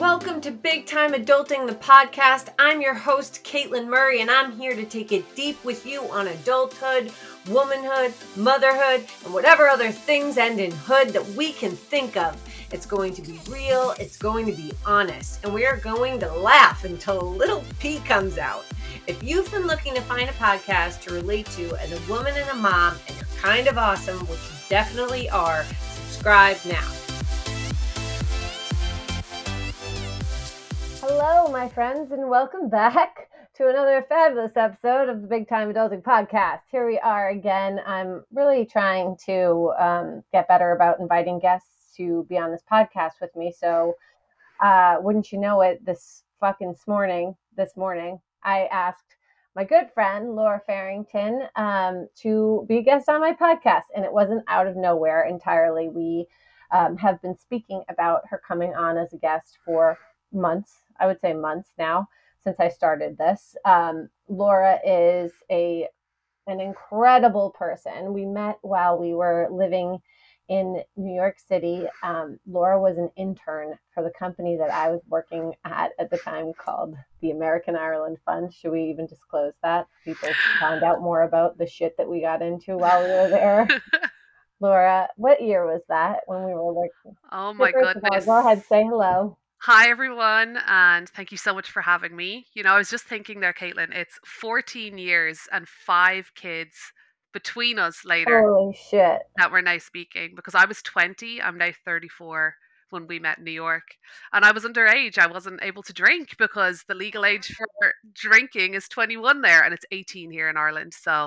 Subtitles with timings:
[0.00, 2.48] Welcome to Big Time Adulting, the podcast.
[2.58, 6.26] I'm your host, Caitlin Murray, and I'm here to take it deep with you on
[6.26, 7.12] adulthood,
[7.50, 12.34] womanhood, motherhood, and whatever other things end in hood that we can think of.
[12.72, 16.32] It's going to be real, it's going to be honest, and we are going to
[16.32, 18.64] laugh until a little pee comes out.
[19.06, 22.48] If you've been looking to find a podcast to relate to as a woman and
[22.48, 26.90] a mom, and you're kind of awesome, which you definitely are, subscribe now.
[31.22, 36.02] Hello, my friends, and welcome back to another fabulous episode of the Big Time Adulting
[36.02, 36.60] Podcast.
[36.72, 37.78] Here we are again.
[37.86, 43.20] I'm really trying to um, get better about inviting guests to be on this podcast
[43.20, 43.52] with me.
[43.52, 43.96] So,
[44.62, 49.16] uh, wouldn't you know it, this fucking morning, this morning, I asked
[49.54, 54.12] my good friend Laura Farrington um, to be a guest on my podcast, and it
[54.12, 55.90] wasn't out of nowhere entirely.
[55.90, 56.28] We
[56.72, 59.98] um, have been speaking about her coming on as a guest for
[60.32, 62.08] months I would say months now
[62.42, 63.56] since I started this.
[63.64, 65.88] Um, Laura is a
[66.46, 68.12] an incredible person.
[68.12, 69.98] We met while we were living
[70.48, 71.86] in New York City.
[72.02, 76.18] Um, Laura was an intern for the company that I was working at at the
[76.18, 78.52] time called the American Ireland Fund.
[78.52, 79.86] Should we even disclose that?
[80.04, 83.68] People found out more about the shit that we got into while we were there.
[84.60, 87.16] Laura, what year was that when we were working?
[87.30, 88.26] Oh my goodness.
[88.26, 89.38] All, go ahead, say hello.
[89.64, 92.46] Hi, everyone, and thank you so much for having me.
[92.54, 96.74] You know, I was just thinking there, Caitlin, it's 14 years and five kids
[97.34, 98.40] between us later.
[98.40, 99.18] Holy shit.
[99.36, 102.54] That we're now speaking because I was 20, I'm now 34
[102.88, 103.98] when we met in New York.
[104.32, 105.18] And I was underage.
[105.18, 109.74] I wasn't able to drink because the legal age for drinking is 21 there and
[109.74, 110.94] it's 18 here in Ireland.
[110.94, 111.24] So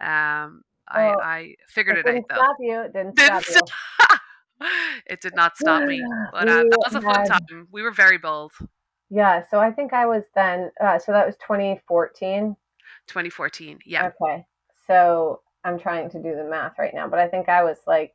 [0.00, 2.34] um, I, well, I figured it, it out though.
[2.34, 2.80] Stop you.
[2.80, 3.68] It didn't, didn't stop
[4.10, 4.16] you.
[5.06, 7.68] it did not stop me, but uh, that was a fun time.
[7.70, 8.52] We were very bold.
[9.10, 10.70] Yeah, so I think I was then.
[10.80, 12.56] Uh, so that was 2014.
[13.06, 13.78] 2014.
[13.84, 14.10] Yeah.
[14.22, 14.44] Okay.
[14.86, 18.14] So I'm trying to do the math right now, but I think I was like.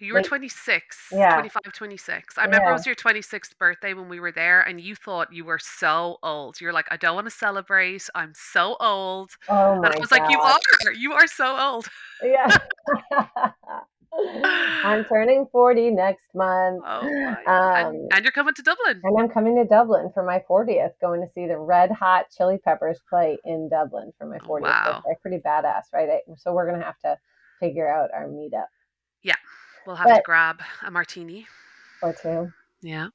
[0.00, 1.34] You were 26, yeah.
[1.34, 2.36] 25, 26.
[2.36, 2.70] I remember yeah.
[2.70, 6.18] it was your 26th birthday when we were there, and you thought you were so
[6.20, 6.60] old.
[6.60, 8.08] You're like, I don't want to celebrate.
[8.12, 9.30] I'm so old.
[9.48, 10.20] Oh my and I was God.
[10.20, 10.92] like, You are.
[10.94, 11.86] You are so old.
[12.24, 12.58] Yeah.
[14.84, 16.82] I'm turning 40 next month.
[16.86, 19.00] Oh um, and, and, you're coming to Dublin.
[19.02, 22.58] And I'm coming to Dublin for my 40th, going to see the Red Hot Chili
[22.58, 25.02] Peppers play in Dublin for my 40th wow.
[25.04, 25.18] birthday.
[25.22, 26.08] Pretty badass, right?
[26.38, 27.16] So we're going to have to
[27.60, 28.66] figure out our meetup.
[29.22, 29.36] Yeah.
[29.86, 31.46] We'll have but, to grab a martini
[32.02, 32.52] or two.
[32.82, 33.08] Yeah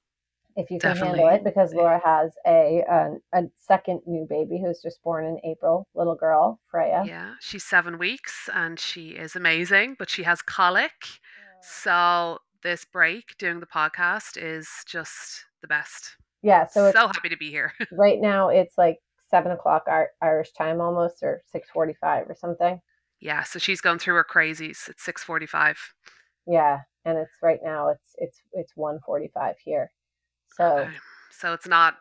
[0.60, 1.20] if you can Definitely.
[1.20, 5.40] handle it, because Laura has a, a, a second new baby who's just born in
[5.50, 7.04] April, little girl Freya.
[7.06, 10.92] Yeah, she's seven weeks and she is amazing, but she has colic.
[11.62, 16.18] So this break doing the podcast is just the best.
[16.42, 17.74] Yeah, so so happy to be here.
[17.94, 18.98] right now it's like
[19.30, 19.88] seven o'clock
[20.22, 22.82] Irish time almost, or six forty-five or something.
[23.22, 24.90] Yeah, so she's going through her crazies.
[24.90, 25.78] It's six forty-five.
[26.48, 27.90] Yeah, and it's right now.
[27.90, 29.92] It's it's it's one forty-five here.
[30.60, 30.92] So, okay.
[31.32, 31.96] so it's not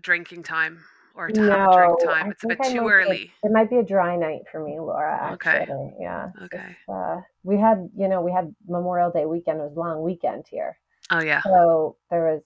[0.00, 0.80] drinking time
[1.14, 2.30] or to no, have a drink time.
[2.30, 3.30] It's a bit too early.
[3.42, 5.18] It, it, might be a dry night for me, Laura.
[5.20, 5.94] Actually, okay.
[6.00, 6.28] yeah.
[6.44, 6.76] Okay.
[6.88, 9.60] Uh, we had, you know, we had Memorial Day weekend.
[9.60, 10.78] It was a long weekend here.
[11.10, 11.42] Oh yeah.
[11.42, 12.42] So there was,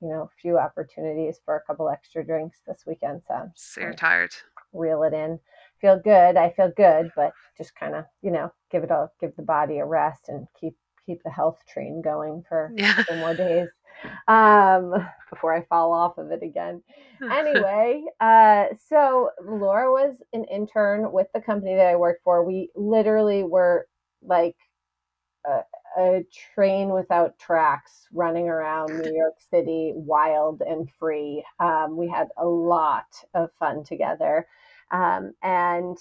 [0.00, 3.22] you know, a few opportunities for a couple extra drinks this weekend.
[3.26, 4.34] So, so you're tired.
[4.72, 5.40] Reel it in.
[5.80, 6.36] Feel good.
[6.36, 9.78] I feel good, but just kind of, you know, give it all, give the body
[9.78, 10.74] a rest and keep
[11.04, 13.02] keep the health train going for yeah.
[13.18, 13.68] more days
[14.28, 14.94] um,
[15.30, 16.82] before I fall off of it again.
[17.30, 22.44] Anyway, uh, so Laura was an intern with the company that I worked for.
[22.44, 23.86] We literally were
[24.22, 24.56] like
[25.46, 25.60] a,
[25.98, 26.24] a
[26.54, 31.44] train without tracks running around New York City, wild and free.
[31.60, 34.46] Um, we had a lot of fun together.
[34.90, 35.96] Um, and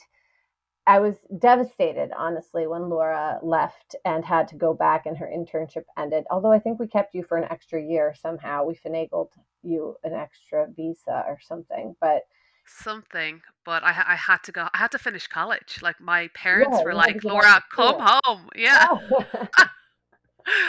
[0.88, 5.84] I was devastated, honestly, when Laura left and had to go back and her internship
[5.98, 6.24] ended.
[6.32, 8.66] Although I think we kept you for an extra year somehow.
[8.66, 9.30] We finagled
[9.62, 12.24] you an extra visa or something, but
[12.66, 13.42] something.
[13.64, 14.68] But I, I had to go.
[14.74, 15.80] I had to finish college.
[15.84, 18.88] Like my parents yeah, were like, "Laura, come home." Yeah.
[18.90, 19.26] Oh.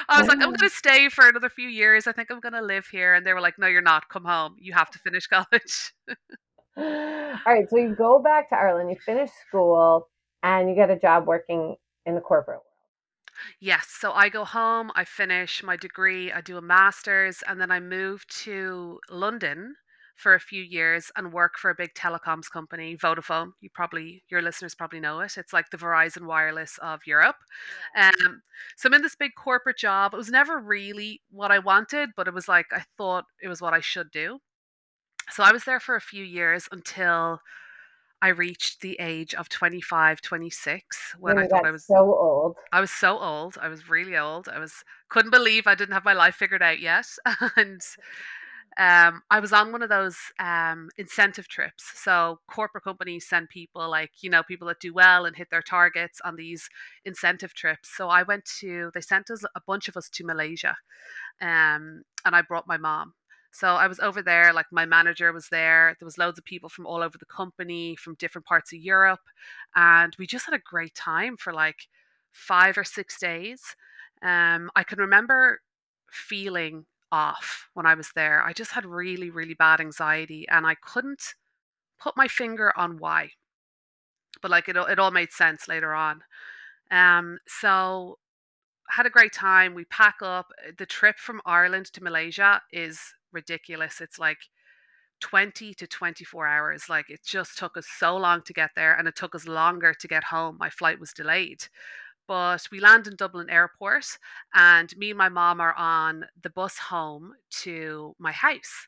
[0.09, 2.07] I was like, I'm going to stay for another few years.
[2.07, 3.15] I think I'm going to live here.
[3.15, 4.09] And they were like, No, you're not.
[4.11, 4.57] Come home.
[4.59, 5.93] You have to finish college.
[6.77, 10.09] All right, so you go back to Ireland, you finish school,
[10.43, 12.67] and you get a job working in the corporate world.
[13.61, 17.71] Yes, so I go home, I finish my degree, I do a master's, and then
[17.71, 19.77] I move to London
[20.15, 23.53] for a few years and work for a big telecoms company, Vodafone.
[23.61, 25.37] You probably your listeners probably know it.
[25.37, 27.37] It's like the Verizon Wireless of Europe.
[27.97, 28.43] Um,
[28.77, 30.15] so I'm in this big corporate job.
[30.15, 33.61] It was never really what I wanted, but it was like I thought it was
[33.61, 34.39] what I should do.
[35.31, 37.41] So I was there for a few years until
[38.23, 42.57] I reached the age of 25, 26 when When I thought I was so old.
[42.73, 43.59] I was so old.
[43.61, 44.49] I was really old.
[44.49, 47.07] I was couldn't believe I didn't have my life figured out yet.
[47.57, 47.83] and
[48.79, 51.91] um, I was on one of those um, incentive trips.
[51.97, 55.61] So corporate companies send people, like you know, people that do well and hit their
[55.61, 56.71] targets on these
[57.05, 57.91] incentive trips.
[57.95, 58.93] So I went to.
[58.95, 60.77] They sent us a bunch of us to Malaysia,
[61.41, 63.15] um, and I brought my mom.
[63.53, 64.53] So I was over there.
[64.53, 65.95] Like my manager was there.
[65.99, 69.21] There was loads of people from all over the company, from different parts of Europe,
[69.77, 71.89] and we just had a great time for like
[72.33, 73.77] five or six days.
[74.23, 75.61] Um, I can remember
[76.11, 78.43] feeling off when I was there.
[78.43, 81.35] I just had really, really bad anxiety and I couldn't
[82.01, 83.31] put my finger on why.
[84.41, 86.23] But like it, it all made sense later on.
[86.91, 88.19] Um, so
[88.89, 89.75] had a great time.
[89.75, 90.49] We pack up.
[90.79, 94.01] The trip from Ireland to Malaysia is ridiculous.
[94.01, 94.39] It's like
[95.21, 96.89] 20 to 24 hours.
[96.89, 99.95] Like it just took us so long to get there and it took us longer
[99.95, 100.57] to get home.
[100.59, 101.65] My flight was delayed.
[102.29, 104.19] But we land in Dublin Airport,
[104.55, 107.33] and me and my mom are on the bus home
[107.63, 108.87] to my house.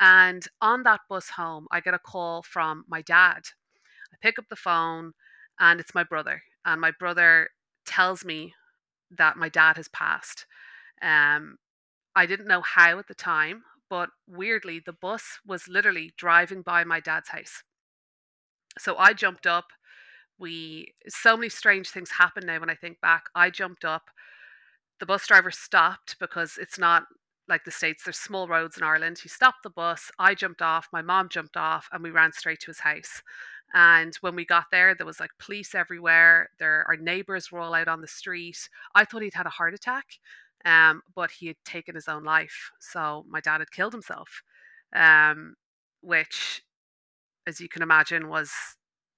[0.00, 3.42] And on that bus home, I get a call from my dad.
[4.12, 5.12] I pick up the phone,
[5.60, 6.42] and it's my brother.
[6.64, 7.50] And my brother
[7.84, 8.54] tells me
[9.10, 10.46] that my dad has passed.
[11.02, 11.58] Um,
[12.16, 16.82] I didn't know how at the time, but weirdly, the bus was literally driving by
[16.82, 17.62] my dad's house.
[18.78, 19.66] So I jumped up
[20.38, 23.24] we so many strange things happen now when I think back.
[23.34, 24.04] I jumped up,
[24.98, 27.02] the bus driver stopped because it's not
[27.50, 28.04] like the states.
[28.04, 29.18] There's small roads in Ireland.
[29.22, 30.10] He stopped the bus.
[30.18, 30.88] I jumped off.
[30.90, 33.22] My mom jumped off, and we ran straight to his house.
[33.74, 36.48] And when we got there, there was like police everywhere.
[36.58, 38.70] There, our neighbors were all out on the street.
[38.94, 40.06] I thought he'd had a heart attack,
[40.64, 42.70] um, but he had taken his own life.
[42.80, 44.42] So my dad had killed himself,
[44.94, 45.54] um,
[46.00, 46.62] which,
[47.46, 48.52] as you can imagine, was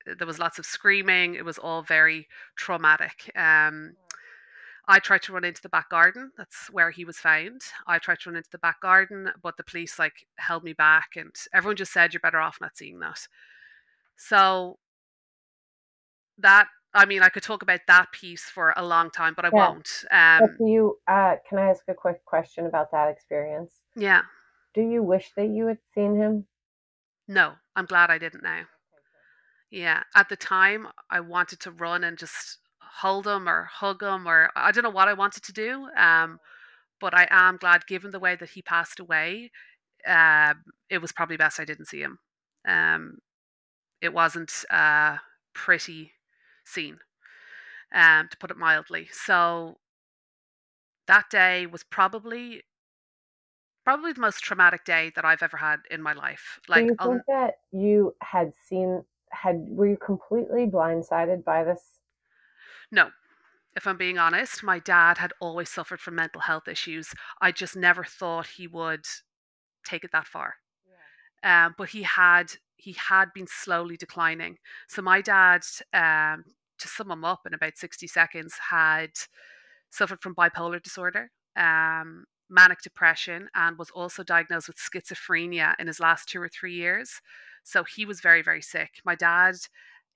[0.06, 1.34] there was lots of screaming.
[1.34, 3.30] It was all very traumatic.
[3.36, 3.96] Um,
[4.86, 6.32] I tried to run into the back garden.
[6.36, 7.62] That's where he was found.
[7.86, 11.10] I tried to run into the back garden, but the police like held me back,
[11.16, 13.20] and everyone just said you're better off not seeing that.
[14.16, 14.78] So
[16.38, 19.50] that I mean, I could talk about that piece for a long time, but I
[19.50, 19.70] Yeah.
[19.70, 20.04] won't.
[20.10, 23.82] Um, do you, uh, can I ask a quick question about that experience?
[23.96, 24.22] yeah,
[24.74, 26.48] Do you wish that you had seen him?
[27.28, 28.66] no, I'm glad I didn't now.
[29.70, 34.26] Yeah, at the time, I wanted to run and just hold him or hug him,
[34.28, 35.88] or I don't know what I wanted to do.
[35.96, 36.38] Um,
[37.00, 39.52] but I am glad, given the way that he passed away,
[40.06, 42.18] um, it was probably best I didn't see him.
[42.66, 43.18] Um,
[44.02, 45.20] it wasn't a
[45.54, 46.12] pretty
[46.64, 47.00] scene,
[47.92, 49.08] um, to put it mildly.
[49.12, 49.78] So
[51.06, 52.62] that day was probably
[53.84, 56.58] probably the most traumatic day that I've ever had in my life.
[56.74, 61.64] Do Like, you I'll, think that you had seen, had, were you completely blindsided by
[61.64, 62.00] this?
[62.90, 63.10] no,
[63.76, 67.14] if I'm being honest, my dad had always suffered from mental health issues.
[67.40, 69.06] I just never thought he would
[69.86, 70.56] take it that far.
[71.44, 74.56] Um, but he had he had been slowly declining.
[74.88, 75.62] So my dad,
[75.92, 76.44] um,
[76.78, 79.10] to sum him up in about sixty seconds, had
[79.90, 86.00] suffered from bipolar disorder, um, manic depression, and was also diagnosed with schizophrenia in his
[86.00, 87.20] last two or three years.
[87.62, 89.00] So he was very very sick.
[89.04, 89.56] My dad.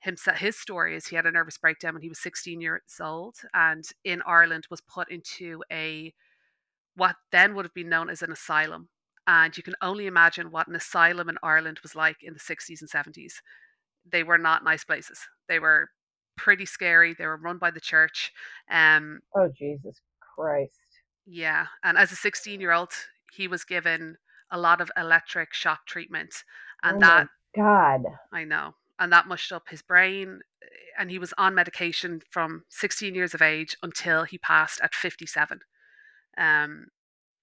[0.00, 3.35] Himself, his story is he had a nervous breakdown when he was 16 years old
[3.52, 6.14] and in Ireland was put into a
[6.94, 8.90] what then would have been known as an asylum.
[9.28, 12.80] And you can only imagine what an asylum in Ireland was like in the 60s
[12.80, 13.35] and 70s.
[14.11, 15.20] They were not nice places.
[15.49, 15.90] They were
[16.37, 17.12] pretty scary.
[17.14, 18.32] They were run by the church.
[18.70, 20.00] Um, Oh, Jesus
[20.35, 20.73] Christ.
[21.26, 21.66] yeah.
[21.85, 22.92] And as a 16 year old,
[23.32, 24.16] he was given
[24.50, 26.32] a lot of electric shock treatment.
[26.82, 28.04] And oh that, God.
[28.32, 30.40] I know, and that mushed up his brain.
[30.99, 35.61] And he was on medication from 16 years of age until he passed at 57.
[36.38, 36.87] Um,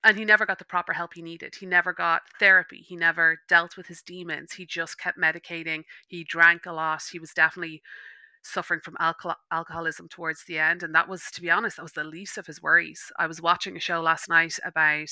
[0.05, 1.55] and he never got the proper help he needed.
[1.59, 2.77] He never got therapy.
[2.77, 4.53] He never dealt with his demons.
[4.53, 5.83] He just kept medicating.
[6.07, 7.01] He drank a lot.
[7.11, 7.81] He was definitely
[8.43, 10.83] suffering from alcohol- alcoholism towards the end.
[10.83, 13.11] And that was, to be honest, that was the least of his worries.
[13.17, 15.09] I was watching a show last night about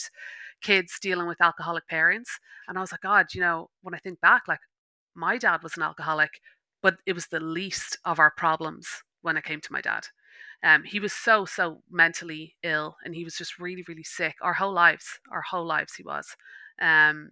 [0.62, 2.40] kids dealing with alcoholic parents.
[2.68, 4.60] And I was like, God, you know, when I think back, like
[5.16, 6.40] my dad was an alcoholic,
[6.84, 8.88] but it was the least of our problems
[9.24, 10.06] when it came to my dad.
[10.64, 14.36] Um, he was so so mentally ill, and he was just really really sick.
[14.42, 16.36] Our whole lives, our whole lives, he was.
[16.82, 17.32] Um,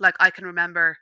[0.00, 0.96] like I can remember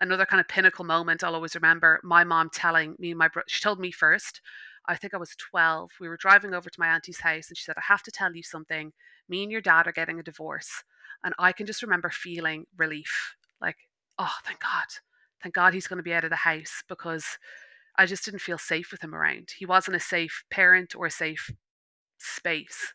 [0.00, 3.60] another kind of pinnacle moment I'll always remember my mom telling me my bro- she
[3.60, 4.40] told me first
[4.86, 7.64] I think I was 12 we were driving over to my auntie's house and she
[7.64, 8.92] said I have to tell you something
[9.28, 10.84] me and your dad are getting a divorce
[11.24, 13.76] and I can just remember feeling relief like
[14.18, 14.86] oh thank god
[15.42, 17.38] thank god he's going to be out of the house because
[17.98, 21.10] I just didn't feel safe with him around he wasn't a safe parent or a
[21.10, 21.50] safe
[22.18, 22.94] space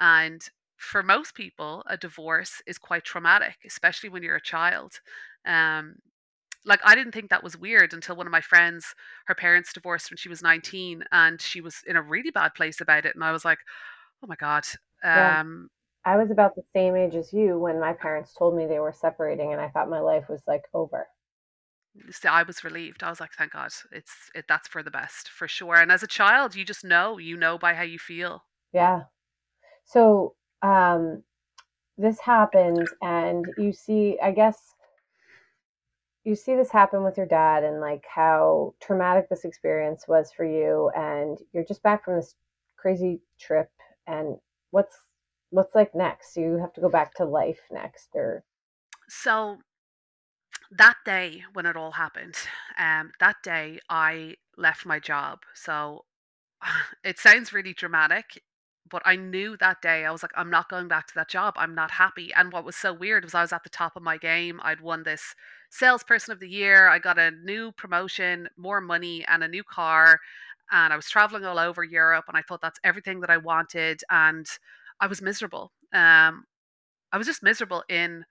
[0.00, 0.42] and
[0.82, 5.00] for most people, a divorce is quite traumatic, especially when you're a child.
[5.46, 5.96] Um,
[6.64, 8.94] like I didn't think that was weird until one of my friends,
[9.26, 12.80] her parents divorced when she was 19 and she was in a really bad place
[12.80, 13.14] about it.
[13.14, 13.58] And I was like,
[14.22, 14.64] oh my God.
[15.04, 15.40] Yeah.
[15.40, 15.70] Um,
[16.04, 18.92] I was about the same age as you when my parents told me they were
[18.92, 21.06] separating, and I thought my life was like over.
[22.10, 23.02] So I was relieved.
[23.02, 25.76] I was like, thank God, it's it, that's for the best for sure.
[25.76, 28.44] And as a child, you just know, you know by how you feel.
[28.72, 29.02] Yeah.
[29.84, 31.22] So um,
[31.98, 34.58] this happens, and you see, I guess
[36.24, 40.44] you see this happen with your dad and like how traumatic this experience was for
[40.44, 42.36] you and you're just back from this
[42.76, 43.70] crazy trip
[44.06, 44.36] and
[44.70, 44.96] what's
[45.50, 48.44] what's like next you have to go back to life next or
[49.08, 49.58] So
[50.76, 52.34] that day when it all happened,
[52.78, 55.40] um, that day I left my job.
[55.54, 56.04] So
[57.04, 58.42] it sounds really dramatic,
[58.90, 61.54] but I knew that day I was like, I'm not going back to that job.
[61.56, 62.32] I'm not happy.
[62.34, 64.60] And what was so weird was I was at the top of my game.
[64.62, 65.34] I'd won this
[65.70, 66.88] salesperson of the year.
[66.88, 70.20] I got a new promotion, more money, and a new car.
[70.70, 72.24] And I was traveling all over Europe.
[72.28, 74.02] And I thought that's everything that I wanted.
[74.10, 74.46] And
[75.00, 75.72] I was miserable.
[75.92, 76.44] Um,
[77.12, 78.24] I was just miserable in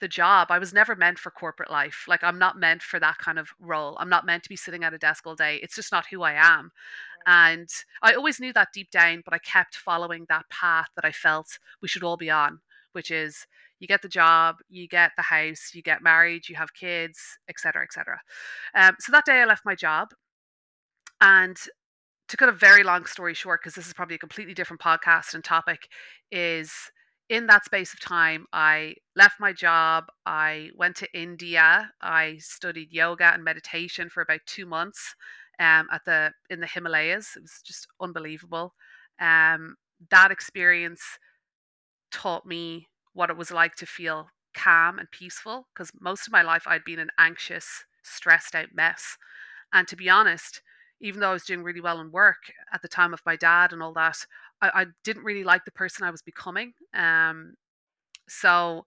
[0.00, 0.48] the job.
[0.50, 2.04] I was never meant for corporate life.
[2.06, 3.96] Like I'm not meant for that kind of role.
[3.98, 5.58] I'm not meant to be sitting at a desk all day.
[5.62, 6.70] It's just not who I am.
[7.26, 7.68] And
[8.02, 11.58] I always knew that deep down, but I kept following that path that I felt
[11.82, 12.60] we should all be on,
[12.92, 13.46] which is
[13.80, 17.82] you get the job, you get the house, you get married, you have kids, etc.,
[17.82, 18.20] etc.
[18.74, 20.08] Um, so that day I left my job,
[21.20, 21.56] and
[22.28, 25.34] to cut a very long story short, because this is probably a completely different podcast
[25.34, 25.88] and topic,
[26.30, 26.72] is
[27.28, 30.04] in that space of time, I left my job.
[30.24, 31.90] I went to India.
[32.00, 35.14] I studied yoga and meditation for about two months
[35.58, 37.32] um, at the in the Himalayas.
[37.36, 38.74] It was just unbelievable.
[39.20, 39.76] Um,
[40.10, 41.02] that experience
[42.12, 46.42] taught me what it was like to feel calm and peaceful because most of my
[46.42, 49.16] life I'd been an anxious, stressed out mess.
[49.72, 50.62] And to be honest,
[51.00, 53.72] even though I was doing really well in work at the time of my dad
[53.72, 54.26] and all that,
[54.62, 56.72] I, I didn't really like the person I was becoming.
[56.94, 57.54] Um,
[58.28, 58.86] so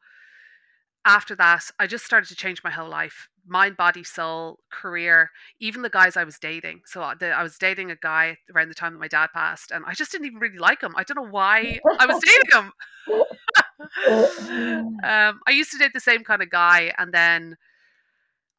[1.06, 5.82] after that, I just started to change my whole life mind, body, soul, career, even
[5.82, 6.82] the guys I was dating.
[6.86, 9.72] So uh, the, I was dating a guy around the time that my dad passed,
[9.72, 10.94] and I just didn't even really like him.
[10.96, 12.72] I don't know why I was dating him.
[15.04, 17.58] um, I used to date the same kind of guy, and then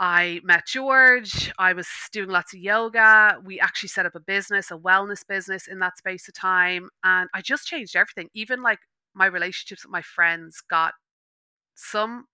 [0.00, 1.52] I met George.
[1.59, 3.38] I was doing lots of yoga.
[3.45, 6.88] We actually set up a business, a wellness business in that space of time.
[7.04, 8.30] And I just changed everything.
[8.35, 8.80] Even like
[9.14, 10.95] my relationships with my friends got
[11.75, 12.26] some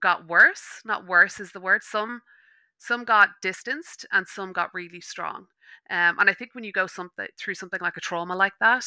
[0.00, 0.82] got worse.
[0.84, 1.82] Not worse is the word.
[1.84, 2.22] Some
[2.78, 5.46] some got distanced and some got really strong.
[5.90, 8.86] Um, and I think when you go something through something like a trauma like that,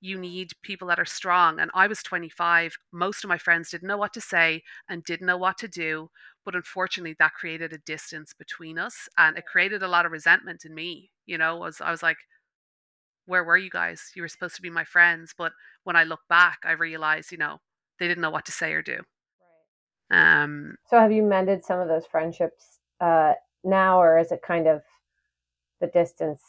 [0.00, 1.60] you need people that are strong.
[1.60, 2.76] And I was 25.
[2.92, 6.10] Most of my friends didn't know what to say and didn't know what to do.
[6.44, 10.64] But unfortunately, that created a distance between us and it created a lot of resentment
[10.64, 11.10] in me.
[11.26, 12.16] You know, was I was like,
[13.26, 14.10] where were you guys?
[14.14, 15.34] You were supposed to be my friends.
[15.36, 15.52] But
[15.84, 17.60] when I look back, I realized, you know,
[17.98, 19.00] they didn't know what to say or do.
[20.10, 20.42] Right.
[20.42, 23.34] Um, so have you mended some of those friendships uh,
[23.64, 24.82] now, or is it kind of
[25.80, 26.42] the distance?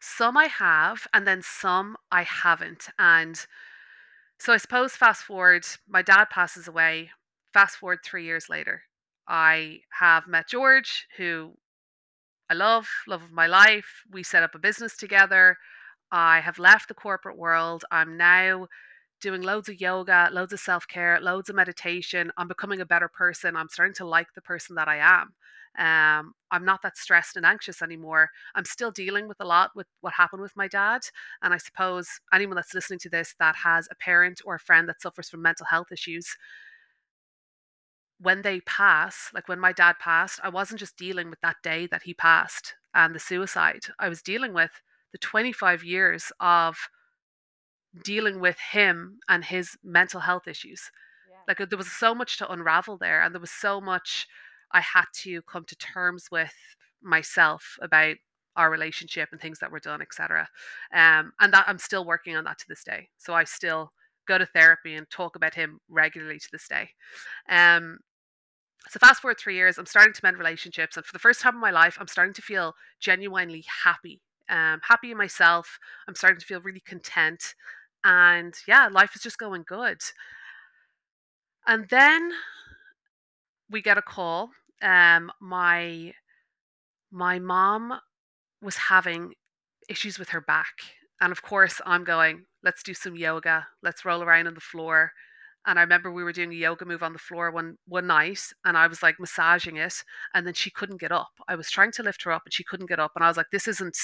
[0.00, 2.88] Some I have, and then some I haven't.
[2.98, 3.44] And
[4.38, 7.10] so I suppose fast forward, my dad passes away.
[7.52, 8.82] Fast forward three years later,
[9.30, 11.52] I have met George, who
[12.50, 14.02] I love, love of my life.
[14.10, 15.56] We set up a business together.
[16.10, 17.84] I have left the corporate world.
[17.92, 18.66] I'm now
[19.20, 22.32] doing loads of yoga, loads of self care, loads of meditation.
[22.36, 23.54] I'm becoming a better person.
[23.54, 25.34] I'm starting to like the person that I am.
[25.78, 28.30] Um, I'm not that stressed and anxious anymore.
[28.56, 31.02] I'm still dealing with a lot with what happened with my dad.
[31.40, 34.88] And I suppose anyone that's listening to this that has a parent or a friend
[34.88, 36.36] that suffers from mental health issues,
[38.20, 41.86] when they pass, like when my dad passed, I wasn't just dealing with that day
[41.90, 43.80] that he passed and the suicide.
[43.98, 44.70] I was dealing with
[45.12, 46.76] the 25 years of
[48.04, 50.90] dealing with him and his mental health issues.
[51.28, 51.38] Yeah.
[51.48, 54.26] Like there was so much to unravel there, and there was so much
[54.70, 56.54] I had to come to terms with
[57.02, 58.16] myself about
[58.56, 60.48] our relationship and things that were done, etc.
[60.92, 63.08] Um, and that I'm still working on that to this day.
[63.16, 63.92] So I still
[64.28, 66.90] go to therapy and talk about him regularly to this day.
[67.48, 67.98] Um,
[68.88, 71.54] So fast forward three years, I'm starting to mend relationships, and for the first time
[71.54, 74.20] in my life, I'm starting to feel genuinely happy.
[74.48, 75.78] Um, happy in myself.
[76.08, 77.54] I'm starting to feel really content,
[78.04, 79.98] and yeah, life is just going good.
[81.66, 82.32] And then
[83.70, 84.50] we get a call.
[84.82, 86.14] Um, my
[87.12, 88.00] my mom
[88.62, 89.34] was having
[89.88, 90.74] issues with her back,
[91.20, 92.46] and of course, I'm going.
[92.62, 93.68] Let's do some yoga.
[93.82, 95.12] Let's roll around on the floor.
[95.66, 98.40] And I remember we were doing a yoga move on the floor one one night,
[98.64, 100.02] and I was like massaging it,
[100.34, 101.32] and then she couldn't get up.
[101.48, 103.36] I was trying to lift her up, and she couldn't get up, and I was
[103.36, 103.98] like, "This isn't.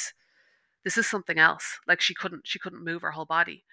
[0.84, 2.46] This is something else." Like she couldn't.
[2.46, 3.64] She couldn't move her whole body.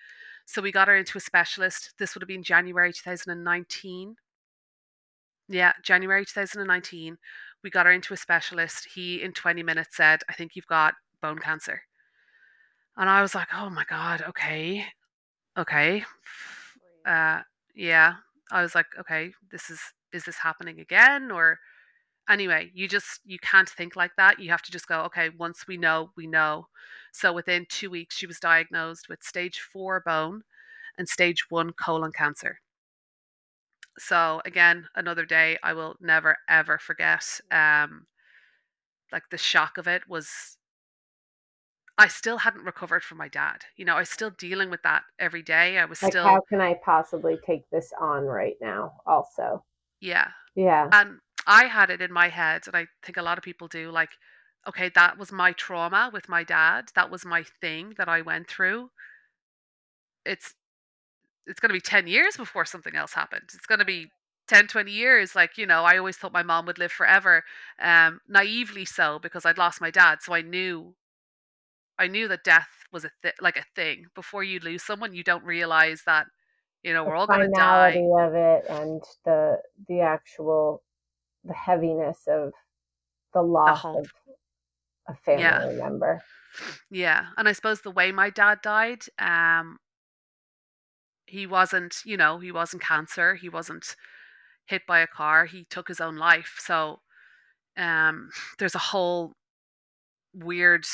[0.45, 1.93] So we got her into a specialist.
[1.97, 4.15] This would have been January 2019.
[5.49, 7.17] Yeah, January 2019.
[7.63, 8.87] We got her into a specialist.
[8.93, 11.83] He, in 20 minutes, said, I think you've got bone cancer.
[12.97, 14.85] And I was like, oh my God, okay.
[15.57, 16.03] Okay.
[17.05, 17.41] Uh,
[17.73, 18.15] yeah.
[18.51, 19.79] I was like, okay, this is,
[20.11, 21.31] is this happening again?
[21.31, 21.59] Or
[22.29, 24.39] anyway, you just, you can't think like that.
[24.39, 26.67] You have to just go, okay, once we know, we know.
[27.11, 30.43] So within two weeks, she was diagnosed with stage four bone
[30.97, 32.59] and stage one colon cancer.
[33.97, 37.23] So again, another day I will never ever forget.
[37.51, 38.07] Um,
[39.11, 40.57] like the shock of it was
[41.97, 43.63] I still hadn't recovered from my dad.
[43.77, 45.77] You know, I was still dealing with that every day.
[45.77, 49.01] I was Like, still how can I possibly take this on right now?
[49.05, 49.63] Also,
[50.01, 50.29] yeah.
[50.55, 53.67] yeah, And I had it in my head, and I think a lot of people
[53.67, 54.11] do, like,
[54.67, 56.89] okay, that was my trauma with my dad.
[56.95, 58.91] That was my thing that I went through.
[60.25, 60.53] It's
[61.47, 63.43] it's going to be 10 years before something else happened.
[63.53, 64.07] It's going to be
[64.47, 65.35] 10, 20 years.
[65.35, 67.43] Like, you know, I always thought my mom would live forever.
[67.79, 70.19] Um, naively so, because I'd lost my dad.
[70.21, 70.95] So I knew,
[71.99, 74.07] I knew that death was a th- like a thing.
[74.15, 76.27] Before you lose someone, you don't realize that,
[76.83, 78.03] you know, the we're all going to die.
[78.19, 80.83] of it and the the actual
[81.43, 82.53] the heaviness of
[83.33, 84.11] the The loss whole, of
[85.07, 86.21] a family yeah, member.
[86.89, 87.27] yeah.
[87.37, 89.79] And I suppose the way my dad died, um,
[91.25, 93.35] he wasn't, you know, he wasn't cancer.
[93.35, 93.95] He wasn't
[94.65, 95.45] hit by a car.
[95.45, 96.55] He took his own life.
[96.59, 97.01] So,
[97.77, 98.29] um,
[98.59, 99.33] there's a whole
[100.33, 100.85] weird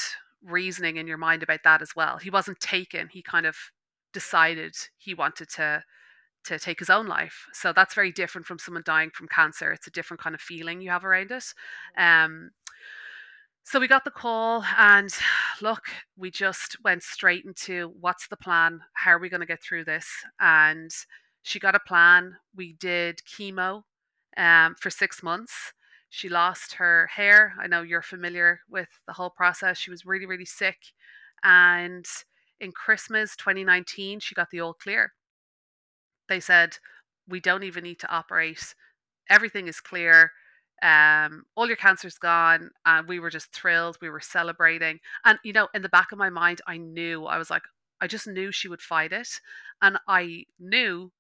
[0.44, 2.18] reasoning in your mind about that as well.
[2.18, 3.10] He wasn't taken.
[3.10, 3.56] He kind of
[4.14, 5.84] decided he wanted to
[6.46, 7.48] to take his own life.
[7.52, 9.72] So that's very different from someone dying from cancer.
[9.74, 11.44] It's a different kind of feeling you have around it.
[11.98, 12.52] Um
[13.70, 15.14] so we got the call and
[15.62, 15.84] look,
[16.18, 18.82] we just went straight into what's the plan?
[18.94, 20.08] How are we going to get through this?
[20.40, 20.90] And
[21.44, 22.38] she got a plan.
[22.56, 23.84] We did chemo
[24.38, 25.74] um, for six months.
[26.10, 27.54] She lost her hair.
[27.60, 29.78] I know you're familiar with the whole process.
[29.78, 30.78] She was really, really sick.
[31.44, 32.06] And
[32.60, 35.14] in Christmas 2019, she got the all clear.
[36.28, 36.78] They said,
[37.28, 38.76] we don't even need to operate.
[39.30, 40.32] Everything is clear.
[40.82, 42.72] Um, all your cancer's gone.
[42.86, 43.98] And we were just thrilled.
[44.02, 45.00] We were celebrating.
[45.26, 47.64] And, you know, in the back of my mind, I knew, I was like,
[48.02, 49.42] I just knew she would fight it.
[49.82, 51.12] And I knew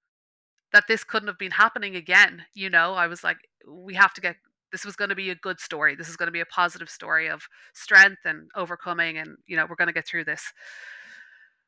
[0.71, 2.45] that this couldn't have been happening again.
[2.54, 4.38] You know, I was like, we have to get
[4.71, 5.95] this was going to be a good story.
[5.95, 9.65] This is going to be a positive story of strength and overcoming, and you know,
[9.69, 10.53] we're going to get through this.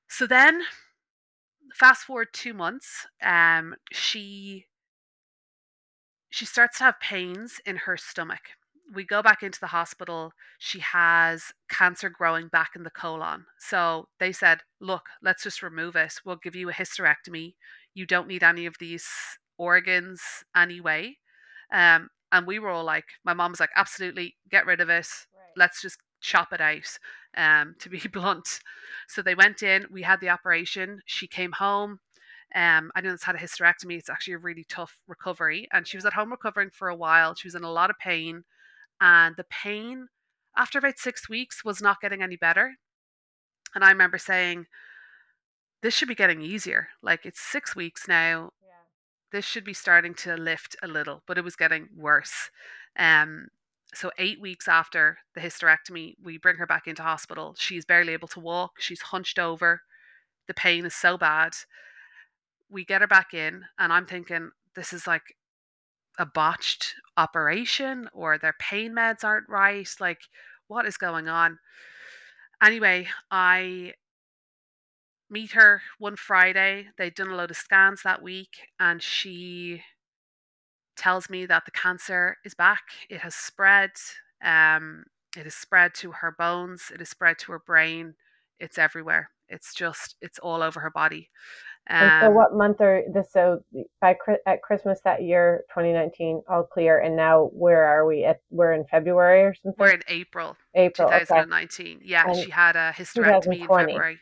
[0.08, 0.62] So then,
[1.74, 4.66] fast forward two months, um, she
[6.30, 8.42] she starts to have pains in her stomach.
[8.94, 10.32] We go back into the hospital.
[10.60, 13.46] She has cancer growing back in the colon.
[13.58, 16.14] So they said, look, let's just remove it.
[16.26, 17.56] We'll give you a hysterectomy.
[17.94, 19.08] You don't need any of these
[19.58, 20.22] organs
[20.56, 21.18] anyway.
[21.72, 25.08] Um, and we were all like, my mom was like, absolutely, get rid of it.
[25.36, 25.52] Right.
[25.56, 26.98] Let's just chop it out,
[27.36, 28.60] um, to be blunt.
[29.08, 31.02] So they went in, we had the operation.
[31.06, 32.00] She came home.
[32.54, 33.98] Um, I know it's had a hysterectomy.
[33.98, 35.68] It's actually a really tough recovery.
[35.72, 37.34] And she was at home recovering for a while.
[37.34, 38.44] She was in a lot of pain.
[39.00, 40.08] And the pain,
[40.56, 42.76] after about six weeks, was not getting any better.
[43.74, 44.68] And I remember saying,
[45.82, 46.90] this should be getting easier.
[47.02, 48.52] Like it's six weeks now.
[49.32, 52.50] This should be starting to lift a little, but it was getting worse.
[52.98, 53.48] Um,
[53.94, 57.56] so eight weeks after the hysterectomy, we bring her back into hospital.
[57.58, 58.80] She's barely able to walk.
[58.80, 59.82] She's hunched over.
[60.48, 61.54] The pain is so bad.
[62.70, 65.36] We get her back in, and I'm thinking this is like
[66.18, 69.90] a botched operation, or their pain meds aren't right.
[70.00, 70.20] Like,
[70.68, 71.60] what is going on?
[72.62, 73.94] Anyway, I
[75.32, 76.88] meet her one Friday.
[76.98, 79.82] They'd done a load of scans that week, and she
[80.98, 82.84] tells me that the cancer is back.
[83.10, 83.92] It has spread.
[84.44, 86.92] Um, it has spread to her bones.
[86.94, 88.16] It has spread to her brain.
[88.60, 89.30] It's everywhere.
[89.48, 91.30] It's just, it's all over her body.
[91.88, 93.32] And so, Um, what month are this?
[93.32, 93.64] So,
[94.00, 94.16] by
[94.46, 97.00] at Christmas that year, 2019, all clear.
[97.00, 98.24] And now, where are we?
[98.24, 99.74] At we're in February or something.
[99.80, 101.08] we're in April April.
[101.08, 101.20] Okay.
[101.22, 102.02] 2019.
[102.04, 103.94] Yeah, And she had a hysterectomy in 2020.
[103.94, 104.20] February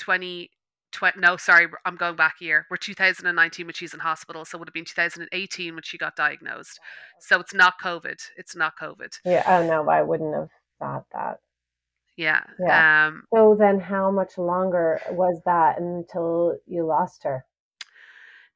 [0.00, 0.50] 20.
[0.92, 2.66] 20 no, sorry, I'm going back a year.
[2.68, 6.16] We're 2019 when she's in hospital, so it would have been 2018 when she got
[6.16, 6.80] diagnosed.
[7.20, 8.20] So it's not COVID.
[8.36, 9.20] It's not COVID.
[9.24, 9.44] Yeah.
[9.46, 10.48] Oh no, I wouldn't have
[10.80, 11.38] thought that.
[12.16, 12.42] Yeah.
[12.58, 13.06] Yeah.
[13.06, 17.44] Um, So then, how much longer was that until you lost her?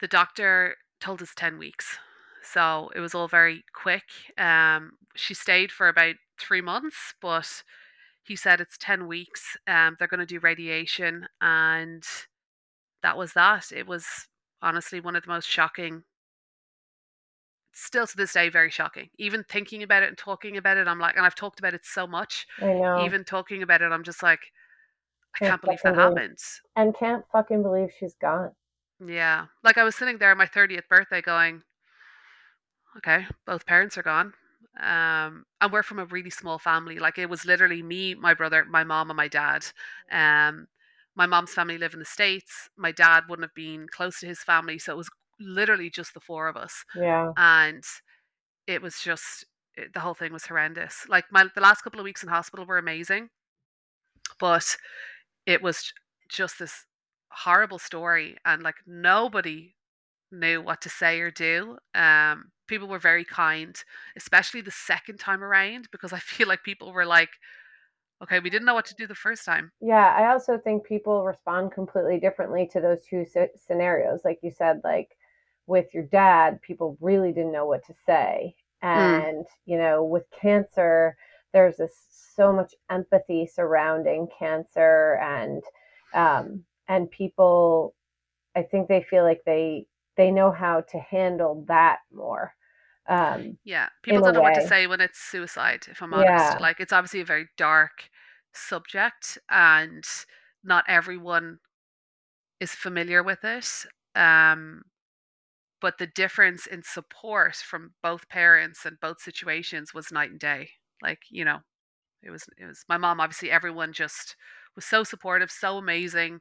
[0.00, 1.98] the doctor told us 10 weeks.
[2.42, 4.02] So it was all very quick.
[4.37, 7.62] Um, she stayed for about three months, but
[8.25, 9.57] he said it's 10 weeks.
[9.67, 11.27] Um, they're going to do radiation.
[11.41, 12.03] And
[13.03, 13.71] that was that.
[13.71, 14.07] It was
[14.63, 16.05] honestly one of the most shocking,
[17.73, 19.11] still to this day, very shocking.
[19.19, 21.85] Even thinking about it and talking about it, I'm like, and I've talked about it
[21.85, 22.47] so much.
[22.61, 23.05] I know.
[23.05, 24.41] Even talking about it, I'm just like,
[25.35, 26.39] I Can't can't believe that believe- happened.
[26.77, 28.53] and can't fucking believe she's gone.
[29.05, 29.47] Yeah.
[29.65, 31.63] Like I was sitting there on my 30th birthday going,
[32.99, 34.33] okay, both parents are gone.
[34.81, 36.99] Um, and we're from a really small family.
[36.99, 39.67] Like it was literally me, my brother, my mom, and my dad.
[40.11, 40.67] Um,
[41.17, 42.69] my mom's family live in the States.
[42.77, 44.79] My dad wouldn't have been close to his family.
[44.79, 45.11] So it was
[45.41, 46.85] literally just the four of us.
[46.97, 47.31] Yeah.
[47.37, 47.85] And
[48.67, 51.07] it was just, it, the whole thing was horrendous.
[51.09, 53.29] Like my, the last couple of weeks in hospital were amazing.
[54.41, 54.77] But
[55.47, 55.93] it was
[56.29, 56.87] just this
[57.31, 58.37] horrible story.
[58.45, 59.77] And like nobody
[60.33, 61.79] knew what to say or do.
[61.95, 63.77] Um, people were very kind,
[64.16, 67.31] especially the second time around, because I feel like people were like,
[68.22, 69.72] okay, we didn't know what to do the first time.
[69.81, 74.20] Yeah, I also think people respond completely differently to those two sce- scenarios.
[74.24, 75.11] Like you said, like
[75.66, 78.55] with your dad, people really didn't know what to say.
[78.83, 81.16] And, you know, with cancer,
[81.53, 81.94] there's this
[82.37, 85.62] so much empathy surrounding cancer and
[86.14, 87.94] um and people
[88.57, 92.55] I think they feel like they they know how to handle that more.
[93.09, 96.59] Um Yeah, people don't know what to say when it's suicide, if I'm honest.
[96.59, 96.61] Yeah.
[96.61, 98.11] Like, it's obviously a very dark
[98.53, 100.05] subject, and
[100.62, 101.61] not everyone
[102.61, 103.87] is familiar with it.
[104.14, 104.83] Um,
[105.81, 110.70] but the difference in support from both parents and both situations was night and day.
[111.03, 111.61] Like, you know,
[112.22, 113.20] it was it was my mom.
[113.20, 114.37] Obviously, everyone just
[114.77, 116.40] was so supportive, so amazing.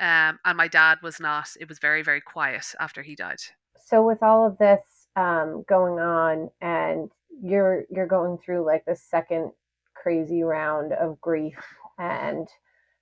[0.00, 1.48] Um, and my dad was not.
[1.60, 3.40] It was very very quiet after he died.
[3.86, 7.10] so with all of this um, going on and
[7.42, 9.50] you're you're going through like the second
[9.94, 11.56] crazy round of grief
[11.98, 12.48] and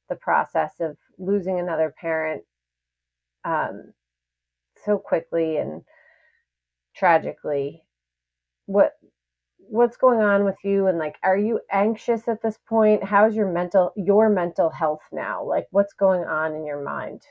[0.08, 2.42] the process of losing another parent
[3.44, 3.92] um,
[4.84, 5.82] so quickly and
[6.94, 7.82] tragically
[8.66, 8.92] what
[9.68, 13.50] what's going on with you and like are you anxious at this point how's your
[13.50, 17.22] mental your mental health now like what's going on in your mind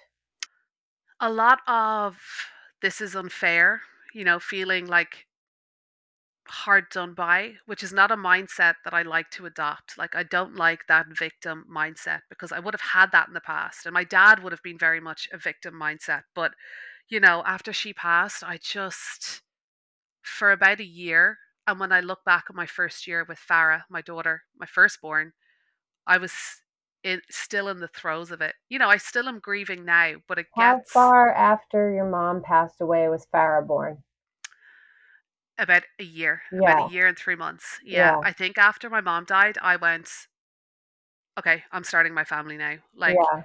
[1.20, 2.18] a lot of
[2.82, 3.82] this is unfair,
[4.14, 5.26] you know, feeling like
[6.48, 9.98] hard done by, which is not a mindset that I like to adopt.
[9.98, 13.42] Like, I don't like that victim mindset because I would have had that in the
[13.42, 13.86] past.
[13.86, 16.24] And my dad would have been very much a victim mindset.
[16.36, 16.52] But,
[17.10, 19.42] you know, after she passed, I just,
[20.22, 23.84] for about a year, and when I look back at my first year with Farah,
[23.90, 25.34] my daughter, my firstborn,
[26.08, 26.34] I was
[27.04, 28.56] in, still in the throes of it.
[28.70, 30.92] You know, I still am grieving now, but it how gets.
[30.92, 34.04] far after your mom passed away was farah born
[35.58, 36.72] About a year, Yeah.
[36.72, 37.80] about a year and three months.
[37.84, 38.22] Yeah, Yeah.
[38.22, 40.10] I think after my mom died, I went,
[41.38, 42.76] okay, I'm starting my family now.
[42.96, 43.44] Like, yeah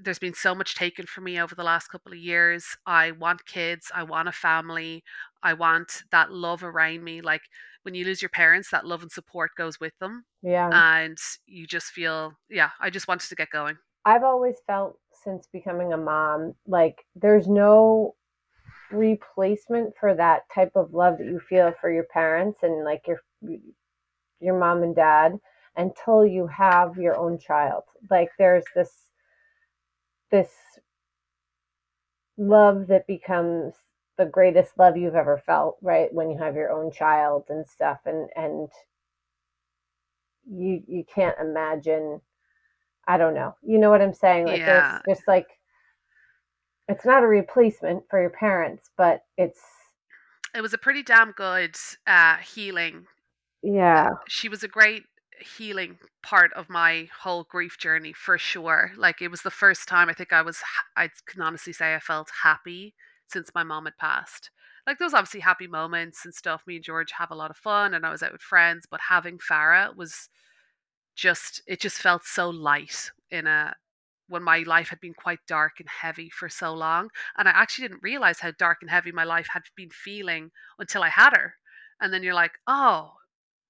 [0.00, 2.76] there's been so much taken from me over the last couple of years.
[2.86, 3.90] I want kids.
[3.94, 5.04] I want a family.
[5.42, 7.20] I want that love around me.
[7.20, 7.42] Like,
[7.82, 10.24] when you lose your parents, that love and support goes with them.
[10.42, 13.76] yeah And you just feel, yeah, I just wanted to get going.
[14.04, 18.14] I've always felt since becoming a mom, like there's no
[18.90, 23.20] replacement for that type of love that you feel for your parents and like your
[24.40, 25.38] your mom and dad
[25.76, 27.84] until you have your own child.
[28.10, 29.10] Like there's this
[30.30, 30.50] this
[32.36, 33.74] love that becomes
[34.18, 36.12] the greatest love you've ever felt, right?
[36.12, 38.68] When you have your own child and stuff and and
[40.50, 42.20] you you can't imagine
[43.06, 43.56] I don't know.
[43.62, 44.46] You know what I'm saying?
[44.46, 44.98] Like Yeah.
[45.06, 45.48] there's just like
[46.88, 49.60] it's not a replacement for your parents, but it's
[50.54, 53.06] It was a pretty damn good uh, healing
[53.62, 55.04] yeah, she was a great
[55.40, 58.92] healing part of my whole grief journey for sure.
[58.96, 60.62] Like it was the first time I think I was
[60.96, 62.94] I can honestly say I felt happy
[63.32, 64.50] since my mom had passed.
[64.86, 66.62] Like there was obviously happy moments and stuff.
[66.66, 69.00] Me and George have a lot of fun and I was out with friends, but
[69.08, 70.28] having Farah was
[71.14, 73.74] just it just felt so light in a
[74.28, 77.10] when my life had been quite dark and heavy for so long.
[77.36, 81.02] And I actually didn't realize how dark and heavy my life had been feeling until
[81.02, 81.54] I had her.
[82.00, 83.12] And then you're like, oh,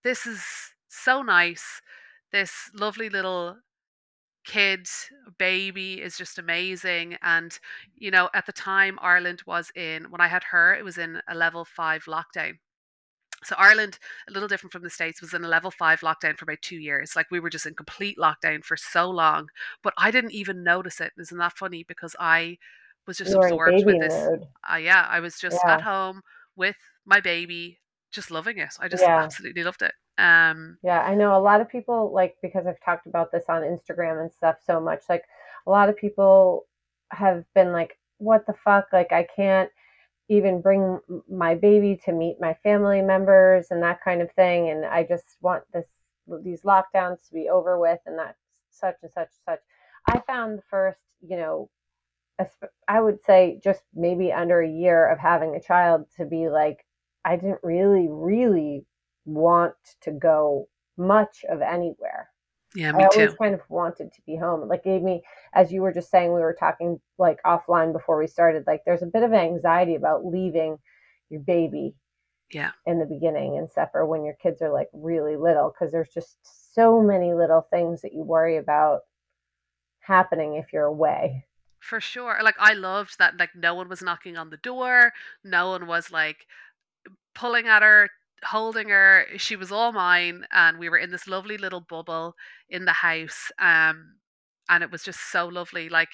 [0.05, 0.45] this is
[0.89, 1.83] so nice.
[2.31, 3.57] This lovely little
[4.45, 4.87] kid,
[5.39, 7.17] baby is just amazing.
[7.23, 7.59] And,
[7.97, 11.21] you know, at the time, Ireland was in, when I had her, it was in
[11.29, 12.55] a level five lockdown.
[13.45, 16.45] So Ireland, a little different from the States, was in a level five lockdown for
[16.45, 17.17] about two years.
[17.17, 19.49] Like we were just in complete lockdown for so long.
[19.83, 21.13] But I didn't even notice it.
[21.19, 21.85] Isn't that funny?
[21.87, 22.59] Because I
[23.07, 24.29] was just absorbed with this.
[24.73, 25.75] Uh, yeah, I was just yeah.
[25.75, 26.23] at home
[26.55, 27.81] with my baby,
[28.13, 28.75] just loving it.
[28.79, 29.23] I just yeah.
[29.23, 29.93] absolutely loved it.
[30.19, 33.63] Um, yeah, I know a lot of people like because I've talked about this on
[33.63, 35.03] Instagram and stuff so much.
[35.09, 35.25] Like
[35.67, 36.67] a lot of people
[37.11, 38.89] have been like, "What the fuck?
[38.93, 39.71] Like I can't."
[40.29, 40.99] even bring
[41.29, 45.37] my baby to meet my family members and that kind of thing and i just
[45.41, 45.87] want this
[46.43, 48.37] these lockdowns to be over with and that
[48.71, 49.61] such and such and such
[50.09, 51.69] i found the first you know
[52.89, 56.85] i would say just maybe under a year of having a child to be like
[57.25, 58.87] i didn't really really
[59.25, 62.29] want to go much of anywhere
[62.75, 63.37] yeah, me I always too.
[63.37, 64.67] kind of wanted to be home.
[64.69, 65.23] Like gave me,
[65.55, 68.65] as you were just saying, we were talking like offline before we started.
[68.67, 70.79] Like there's a bit of anxiety about leaving
[71.29, 71.95] your baby,
[72.51, 75.93] yeah, in the beginning and stuff, or when your kids are like really little, because
[75.93, 76.39] there's just
[76.75, 79.01] so many little things that you worry about
[80.01, 81.45] happening if you're away.
[81.79, 82.39] For sure.
[82.43, 83.39] Like I loved that.
[83.39, 85.13] Like no one was knocking on the door.
[85.45, 86.47] No one was like
[87.35, 88.09] pulling at her
[88.45, 89.27] holding her.
[89.37, 92.35] She was all mine, and we were in this lovely little bubble
[92.69, 93.51] in the house.
[93.59, 94.17] Um,
[94.69, 95.89] and it was just so lovely.
[95.89, 96.11] Like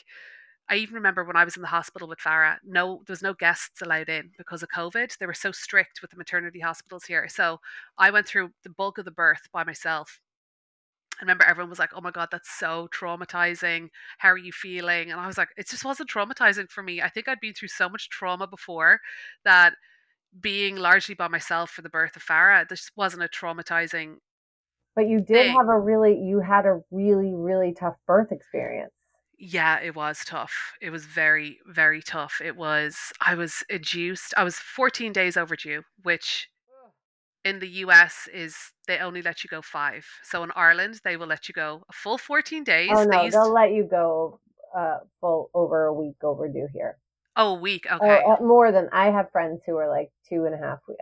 [0.70, 3.34] I even remember when I was in the hospital with Farah, no, there was no
[3.34, 5.16] guests allowed in because of COVID.
[5.18, 7.26] They were so strict with the maternity hospitals here.
[7.28, 7.60] So
[7.98, 10.20] I went through the bulk of the birth by myself.
[11.20, 13.88] I remember everyone was like, "Oh my god, that's so traumatizing.
[14.18, 17.02] How are you feeling?" And I was like, "It just wasn't traumatizing for me.
[17.02, 19.00] I think I'd been through so much trauma before
[19.44, 19.74] that
[20.38, 24.16] being largely by myself for the birth of Farah, this wasn't a traumatizing.
[24.94, 25.56] But you did thing.
[25.56, 28.92] have a really, you had a really, really tough birth experience.
[29.38, 30.74] Yeah, it was tough.
[30.82, 32.40] It was very, very tough.
[32.44, 36.48] It was, I was induced, I was 14 days overdue, which
[37.44, 38.56] in the US is
[38.88, 40.04] they only let you go five.
[40.24, 42.90] So in Ireland, they will let you go a full 14 days.
[42.92, 44.40] Oh, no, they will let you go
[44.76, 46.98] uh, full over a week overdue here.
[47.38, 47.86] Oh, a week.
[47.90, 48.22] Okay.
[48.26, 50.80] Uh, more than I have friends who are like two and a half.
[50.88, 51.00] weeks.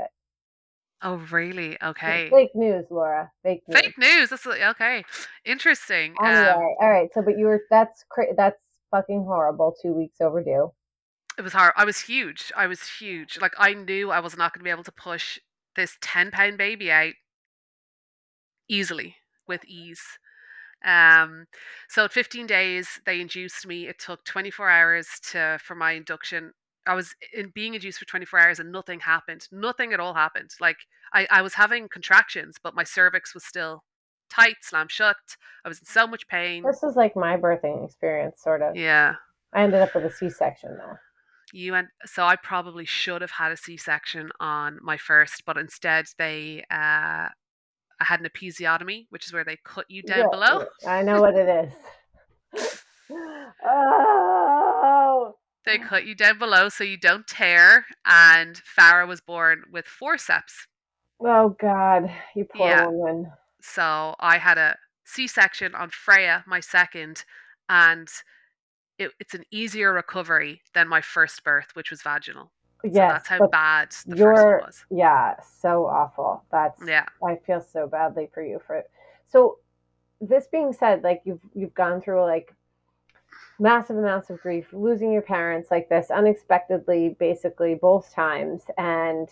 [1.02, 1.78] Oh, really?
[1.82, 2.28] Okay.
[2.30, 3.30] Fake news, Laura.
[3.42, 3.80] Fake news.
[3.80, 4.30] Fake news.
[4.30, 5.04] That's okay.
[5.44, 6.14] Interesting.
[6.22, 7.08] Anyway, um, all right.
[7.14, 9.74] So, but you were that's cra- that's fucking horrible.
[9.80, 10.72] Two weeks overdue.
[11.38, 11.72] It was hard.
[11.76, 12.52] I was huge.
[12.56, 13.38] I was huge.
[13.40, 15.38] Like I knew I was not going to be able to push
[15.74, 17.14] this ten pound baby out
[18.68, 20.02] easily with ease.
[20.84, 21.46] Um,
[21.88, 23.86] so at 15 days, they induced me.
[23.86, 26.52] It took 24 hours to for my induction.
[26.86, 29.48] I was in being induced for 24 hours and nothing happened.
[29.50, 30.50] Nothing at all happened.
[30.60, 30.76] Like
[31.12, 33.82] I, I was having contractions, but my cervix was still
[34.30, 35.16] tight, slammed shut.
[35.64, 36.62] I was in so much pain.
[36.64, 38.76] This is like my birthing experience, sort of.
[38.76, 39.14] Yeah.
[39.52, 40.96] I ended up with a C-section though.
[41.52, 46.06] You went so I probably should have had a C-section on my first, but instead
[46.18, 47.28] they uh,
[48.00, 50.64] I had an episiotomy, which is where they cut you down yeah, below.
[50.86, 51.70] I know what it
[52.54, 52.82] is.
[53.64, 55.34] oh.
[55.64, 57.86] They cut you down below so you don't tear.
[58.04, 60.66] And Farah was born with forceps.
[61.20, 62.86] Oh God, you poor yeah.
[62.86, 63.32] woman.
[63.62, 67.24] So I had a C-section on Freya, my second,
[67.68, 68.08] and
[68.98, 72.52] it, it's an easier recovery than my first birth, which was vaginal.
[72.84, 74.84] Yes, so that's how bad the first one was.
[74.90, 76.44] Yeah, so awful.
[76.50, 77.06] That's yeah.
[77.26, 78.90] I feel so badly for you for it.
[79.28, 79.58] So
[80.20, 82.54] this being said, like you've you've gone through like
[83.58, 89.28] massive amounts of grief, losing your parents like this unexpectedly, basically both times, and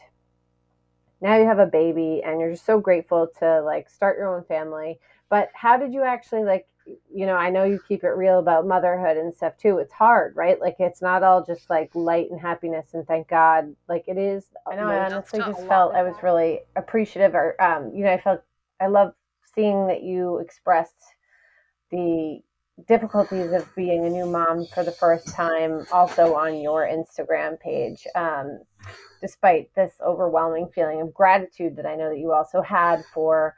[1.20, 4.44] now you have a baby, and you're just so grateful to like start your own
[4.44, 4.98] family.
[5.28, 8.66] But how did you actually like you know, I know you keep it real about
[8.66, 9.78] motherhood and stuff too.
[9.78, 10.60] It's hard, right?
[10.60, 13.74] Like it's not all just like light and happiness and thank God.
[13.88, 14.44] Like it is.
[14.70, 14.88] I know.
[14.88, 18.42] I honestly just felt I was really appreciative, or um, you know, I felt
[18.80, 19.14] I love
[19.54, 21.14] seeing that you expressed
[21.90, 22.40] the
[22.88, 28.06] difficulties of being a new mom for the first time, also on your Instagram page.
[28.14, 28.60] Um,
[29.24, 33.56] despite this overwhelming feeling of gratitude that I know that you also had for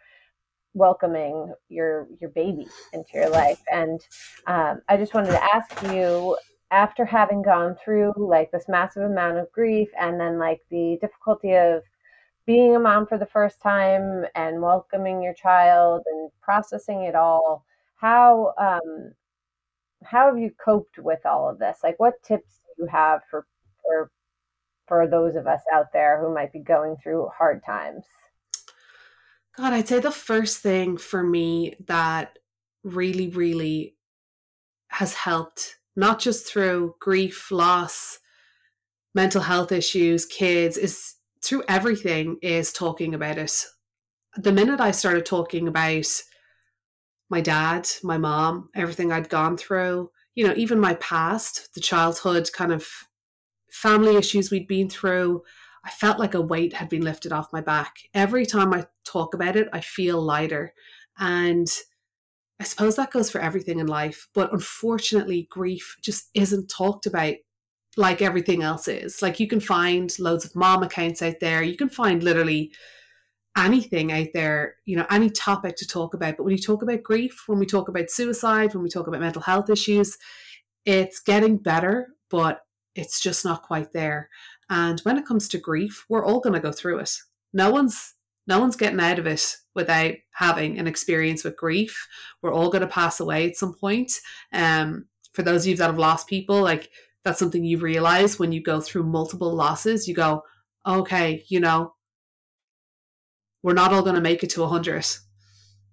[0.77, 4.01] welcoming your your baby into your life and
[4.47, 6.37] um, i just wanted to ask you
[6.71, 11.55] after having gone through like this massive amount of grief and then like the difficulty
[11.55, 11.83] of
[12.47, 17.65] being a mom for the first time and welcoming your child and processing it all
[17.97, 19.13] how um
[20.05, 21.79] how have you coped with all of this?
[21.83, 23.47] Like, what tips do you have for
[23.83, 24.11] for
[24.89, 28.05] for those of us out there who might be going through hard times?
[29.57, 32.39] God, I'd say the first thing for me that
[32.85, 33.97] really, really
[34.89, 38.19] has helped, not just through grief, loss,
[39.15, 43.65] mental health issues, kids, is through everything, is talking about it.
[44.37, 46.07] The minute I started talking about
[47.31, 52.51] my dad, my mom, everything I'd gone through, you know, even my past, the childhood
[52.53, 52.87] kind of
[53.71, 55.43] family issues we'd been through,
[55.87, 57.95] I felt like a weight had been lifted off my back.
[58.13, 60.75] Every time I talk about it, I feel lighter.
[61.19, 61.69] And
[62.59, 64.27] I suppose that goes for everything in life.
[64.35, 67.35] But unfortunately, grief just isn't talked about
[67.97, 69.23] like everything else is.
[69.23, 71.63] Like you can find loads of mom accounts out there.
[71.63, 72.73] You can find literally
[73.57, 76.37] anything out there, you know, any topic to talk about.
[76.37, 79.21] But when you talk about grief, when we talk about suicide, when we talk about
[79.21, 80.19] mental health issues,
[80.85, 82.61] it's getting better, but
[82.97, 84.29] it's just not quite there.
[84.69, 87.13] And when it comes to grief, we're all going to go through it.
[87.53, 88.15] No one's
[88.49, 92.07] no one's getting out of it without having an experience with grief.
[92.43, 94.13] We're all going to pass away at some point.
[94.53, 96.91] Um, for those of you that have lost people, like
[97.25, 100.07] that's something you realize when you go through multiple losses.
[100.07, 100.45] You go,
[100.87, 101.95] okay, you know,
[103.65, 105.05] we're not all going to make it to 100.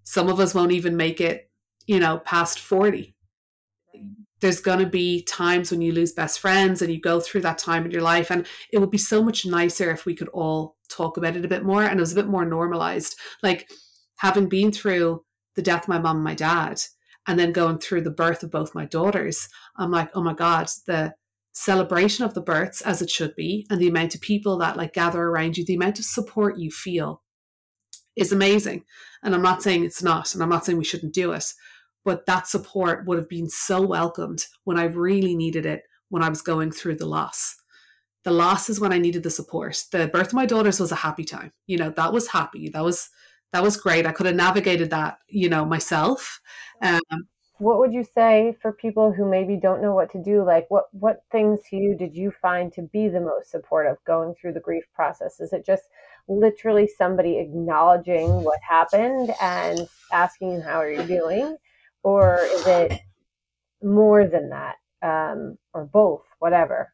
[0.04, 1.50] Some of us won't even make it,
[1.88, 3.13] you know, past 40
[4.44, 7.58] there's going to be times when you lose best friends and you go through that
[7.58, 10.76] time in your life and it would be so much nicer if we could all
[10.90, 13.16] talk about it a bit more and it was a bit more normalized.
[13.42, 13.70] Like
[14.18, 15.24] having been through
[15.56, 16.82] the death of my mom and my dad
[17.26, 20.68] and then going through the birth of both my daughters i'm like oh my god
[20.88, 21.14] the
[21.54, 24.94] celebration of the births as it should be and the amount of people that like
[24.94, 27.22] gather around you the amount of support you feel
[28.16, 28.84] is amazing.
[29.24, 31.46] And i'm not saying it's not and i'm not saying we shouldn't do it
[32.04, 36.30] but that support would have been so welcomed when I really needed it when I
[36.30, 37.56] was going through the loss.
[38.24, 39.84] The loss is when I needed the support.
[39.92, 41.52] The birth of my daughters was a happy time.
[41.68, 42.70] You know, that was happy.
[42.70, 43.10] That was
[43.52, 44.06] that was great.
[44.06, 46.42] I could have navigated that, you know, myself.
[46.82, 47.00] Um,
[47.60, 50.44] what would you say for people who maybe don't know what to do?
[50.44, 54.34] Like, what what things to you did you find to be the most supportive going
[54.36, 55.40] through the grief process?
[55.40, 55.84] Is it just
[56.28, 61.58] literally somebody acknowledging what happened and asking you how are you doing?
[62.04, 63.00] Or is it
[63.82, 64.76] more than that?
[65.02, 66.94] Um, or both whatever.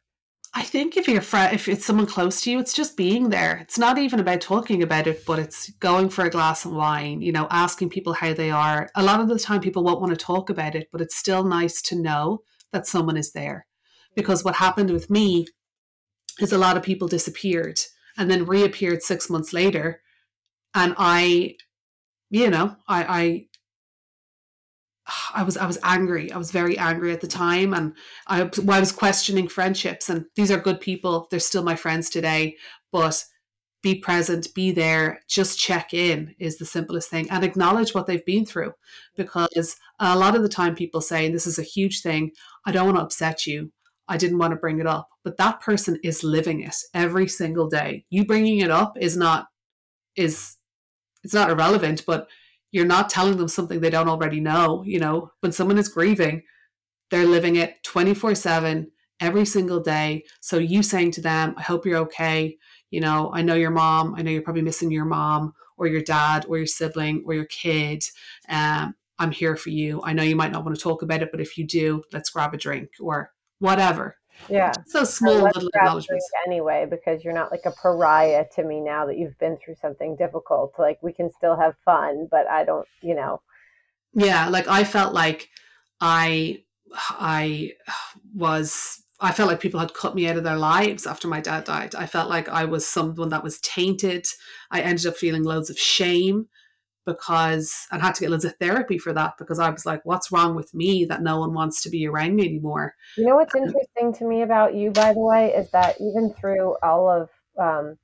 [0.52, 3.58] I think if you're fr- if it's someone close to you it's just being there.
[3.58, 7.22] It's not even about talking about it but it's going for a glass of wine
[7.22, 8.88] you know asking people how they are.
[8.96, 11.44] A lot of the time people won't want to talk about it but it's still
[11.44, 12.42] nice to know
[12.72, 13.66] that someone is there.
[14.16, 15.46] Because what happened with me
[16.40, 17.80] is a lot of people disappeared
[18.16, 20.02] and then reappeared six months later.
[20.74, 21.54] And i
[22.28, 23.46] you know i i
[25.34, 26.32] I was I was angry.
[26.32, 27.94] I was very angry at the time, and
[28.26, 30.08] I, I was questioning friendships.
[30.08, 32.56] And these are good people; they're still my friends today.
[32.92, 33.24] But
[33.82, 38.24] be present, be there, just check in is the simplest thing, and acknowledge what they've
[38.26, 38.72] been through.
[39.16, 42.32] Because a lot of the time, people say, and this is a huge thing,
[42.66, 43.72] I don't want to upset you.
[44.08, 47.68] I didn't want to bring it up, but that person is living it every single
[47.68, 48.04] day.
[48.10, 49.46] You bringing it up is not
[50.16, 50.56] is
[51.22, 52.28] it's not irrelevant, but
[52.72, 54.82] you're not telling them something they don't already know.
[54.84, 56.42] You know, when someone is grieving,
[57.10, 60.24] they're living it 24 7 every single day.
[60.40, 62.56] So you saying to them, I hope you're okay.
[62.90, 64.14] You know, I know your mom.
[64.16, 67.46] I know you're probably missing your mom or your dad or your sibling or your
[67.46, 68.04] kid.
[68.48, 70.00] Um, I'm here for you.
[70.02, 72.30] I know you might not want to talk about it, but if you do, let's
[72.30, 74.16] grab a drink or whatever.
[74.48, 74.72] Yeah.
[74.86, 76.28] So small little acknowledgments.
[76.46, 80.16] Anyway, because you're not like a pariah to me now that you've been through something
[80.16, 80.74] difficult.
[80.78, 83.40] Like we can still have fun, but I don't, you know.
[84.14, 85.48] Yeah, like I felt like
[86.00, 86.62] I
[87.10, 87.72] I
[88.34, 91.64] was I felt like people had cut me out of their lives after my dad
[91.64, 91.94] died.
[91.94, 94.26] I felt like I was someone that was tainted.
[94.70, 96.48] I ended up feeling loads of shame
[97.06, 100.30] because I had to get loads of therapy for that because I was like, what's
[100.30, 102.94] wrong with me that no one wants to be around me anymore?
[103.16, 106.76] You know what's interesting to me about you, by the way, is that even through
[106.82, 107.98] all of um,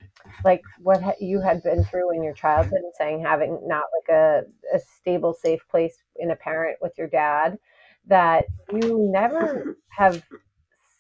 [0.45, 4.15] like what ha- you had been through in your childhood and saying having not like
[4.15, 4.43] a,
[4.75, 7.59] a stable, safe place in a parent with your dad,
[8.07, 10.23] that you never have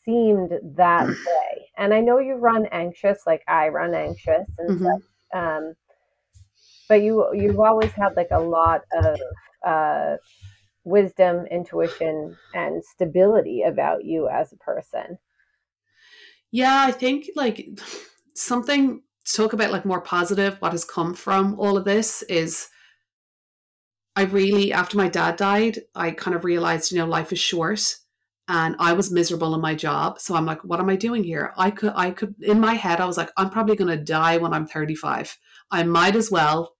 [0.04, 1.68] seemed that way.
[1.76, 4.84] And I know you run anxious, like I run anxious and mm-hmm.
[4.84, 5.02] such.
[5.34, 5.74] Um,
[6.88, 9.18] but you you've always had like a lot of
[9.66, 10.16] uh,
[10.84, 15.18] wisdom, intuition, and stability about you as a person.
[16.52, 17.68] Yeah, I think like
[18.34, 20.56] something to talk about like more positive.
[20.60, 22.68] What has come from all of this is.
[24.18, 27.96] I really, after my dad died, I kind of realized, you know, life is short.
[28.48, 30.20] and I was miserable in my job.
[30.20, 31.52] So I'm like, what am I doing here?
[31.56, 34.36] I could, I could, in my head, I was like, I'm probably going to die
[34.38, 35.36] when I'm 35.
[35.70, 36.75] I might as well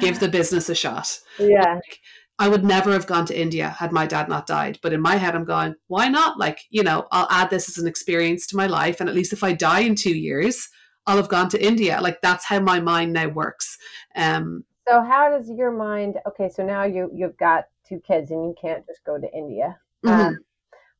[0.00, 1.18] give the business a shot.
[1.38, 1.74] Yeah.
[1.74, 2.00] Like,
[2.38, 4.78] I would never have gone to India had my dad not died.
[4.82, 6.38] But in my head, I'm going, why not?
[6.38, 9.00] Like, you know, I'll add this as an experience to my life.
[9.00, 10.68] And at least if I die in two years,
[11.06, 11.98] I'll have gone to India.
[12.00, 13.78] Like, that's how my mind now works.
[14.16, 18.44] Um, so how does your mind, okay, so now you, you've got two kids and
[18.44, 19.78] you can't just go to India.
[20.04, 20.10] mhm.
[20.10, 20.38] Um,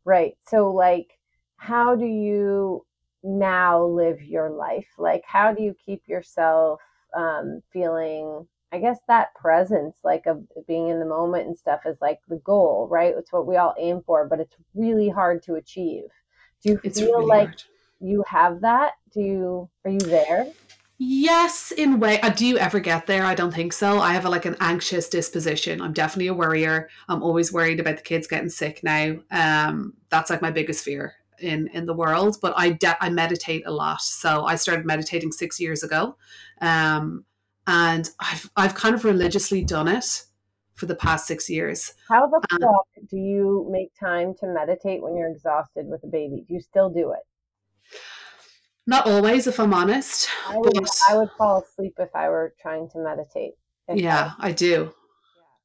[0.05, 0.37] right.
[0.49, 1.19] So, like,
[1.57, 2.87] how do you
[3.23, 4.89] now live your life?
[4.99, 6.81] Like, how do you keep yourself
[7.17, 11.97] um, feeling, I guess, that presence, like, of being in the moment and stuff is
[12.01, 13.15] like the goal, right?
[13.17, 16.05] It's what we all aim for, but it's really hard to achieve.
[16.63, 17.63] Do you it's feel really like hard.
[18.01, 18.95] you have that?
[19.13, 20.47] Do you, are you there?
[20.99, 22.19] Yes, in way.
[22.23, 23.23] Uh, do you ever get there?
[23.25, 23.99] I don't think so.
[24.01, 25.83] I have a, like an anxious disposition.
[25.83, 26.89] I'm definitely a worrier.
[27.09, 29.19] I'm always worried about the kids getting sick now.
[29.31, 32.39] Um, that's like my biggest fear in in the world.
[32.41, 34.01] But I de- I meditate a lot.
[34.01, 36.17] So I started meditating six years ago,
[36.63, 37.27] um,
[37.67, 40.25] and I've I've kind of religiously done it
[40.75, 41.95] for the past six years.
[42.09, 46.07] How the Um, fuck do you make time to meditate when you're exhausted with a
[46.07, 46.45] baby?
[46.47, 47.21] Do you still do it?
[48.87, 50.29] Not always, if I'm honest.
[50.47, 53.55] I would But I would fall asleep if I were trying to meditate.
[53.89, 54.93] If I- yeah, I do.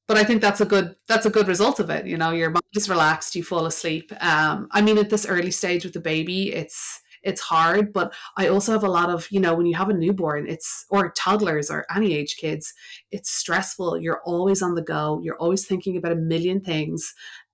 [0.08, 2.06] but I think that's a good that's a good result of it.
[2.06, 4.12] You know, your mind is relaxed, you fall asleep.
[4.22, 8.47] Um, I mean, at this early stage with the baby, it's it's hard, but I
[8.47, 11.69] also have a lot of you know when you have a newborn, it's or toddlers
[11.69, 12.74] or any age kids,
[13.11, 13.99] it's stressful.
[13.99, 15.19] You're always on the go.
[15.24, 17.13] You're always thinking about a million things.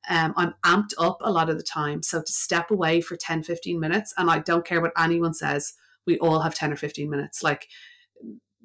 [0.10, 2.02] Um, I'm amped up a lot of the time.
[2.02, 5.74] So to step away for 10, 15 minutes, and I don't care what anyone says,
[6.06, 7.44] we all have 10 or 15 minutes.
[7.44, 7.68] Like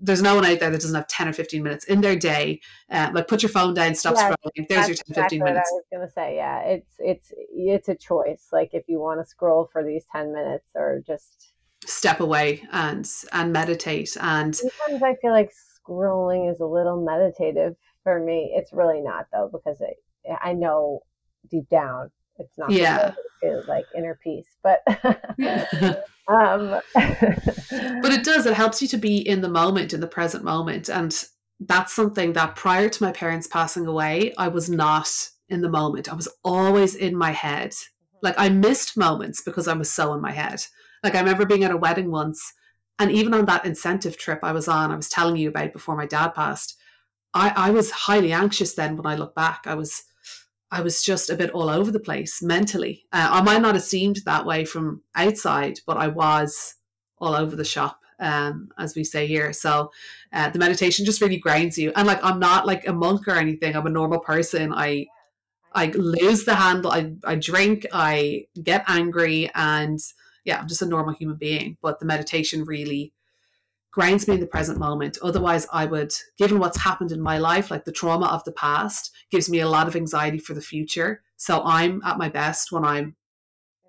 [0.03, 2.61] there's no one out there that doesn't have 10 or 15 minutes in their day.
[2.91, 4.69] Uh, like put your phone down, stop scrolling.
[4.69, 5.71] There's your 10, 15 exactly what I minutes.
[5.73, 6.37] was gonna say.
[6.37, 8.49] Yeah, it's it's it's a choice.
[8.53, 11.53] Like if you want to scroll for these ten minutes or just
[11.85, 14.17] Step away and and meditate.
[14.21, 17.75] And sometimes I feel like scrolling is a little meditative
[18.05, 18.53] for me.
[18.55, 19.97] It's really not though because it,
[20.41, 21.01] I know
[21.51, 22.71] deep down it's not.
[22.71, 23.13] Yeah.
[23.67, 24.83] like inner peace, but
[26.33, 30.45] but um, it does, it helps you to be in the moment, in the present
[30.45, 30.89] moment.
[30.89, 31.25] And
[31.61, 35.09] that's something that prior to my parents passing away, I was not
[35.49, 36.11] in the moment.
[36.11, 37.75] I was always in my head.
[38.23, 40.63] Like I missed moments because I was so in my head.
[41.03, 42.53] Like I remember being at a wedding once,
[42.99, 45.97] and even on that incentive trip I was on, I was telling you about before
[45.97, 46.77] my dad passed.
[47.35, 49.63] I, I was highly anxious then when I look back.
[49.67, 50.05] I was
[50.73, 53.05] I was just a bit all over the place mentally.
[53.13, 56.77] Uh, I might not have seemed that way from outside, but I was
[57.19, 59.53] all over the shop, um, as we say here.
[59.53, 59.91] So
[60.33, 61.93] uh, the meditation just really grounds you.
[61.95, 63.77] And like I'm not like a monk or anything.
[63.77, 64.73] I'm a normal person.
[64.73, 65.07] I
[65.75, 66.91] I lose the handle.
[66.91, 67.87] I, I drink.
[67.93, 69.99] I get angry, and
[70.45, 71.77] yeah, I'm just a normal human being.
[71.83, 73.13] But the meditation really
[73.93, 75.19] grounds me in the present moment.
[75.23, 79.13] Otherwise, I would, given what's happened in my life, like the trauma of the past,
[79.31, 81.23] gives me a lot of anxiety for the future.
[81.37, 83.17] So I'm at my best when I'm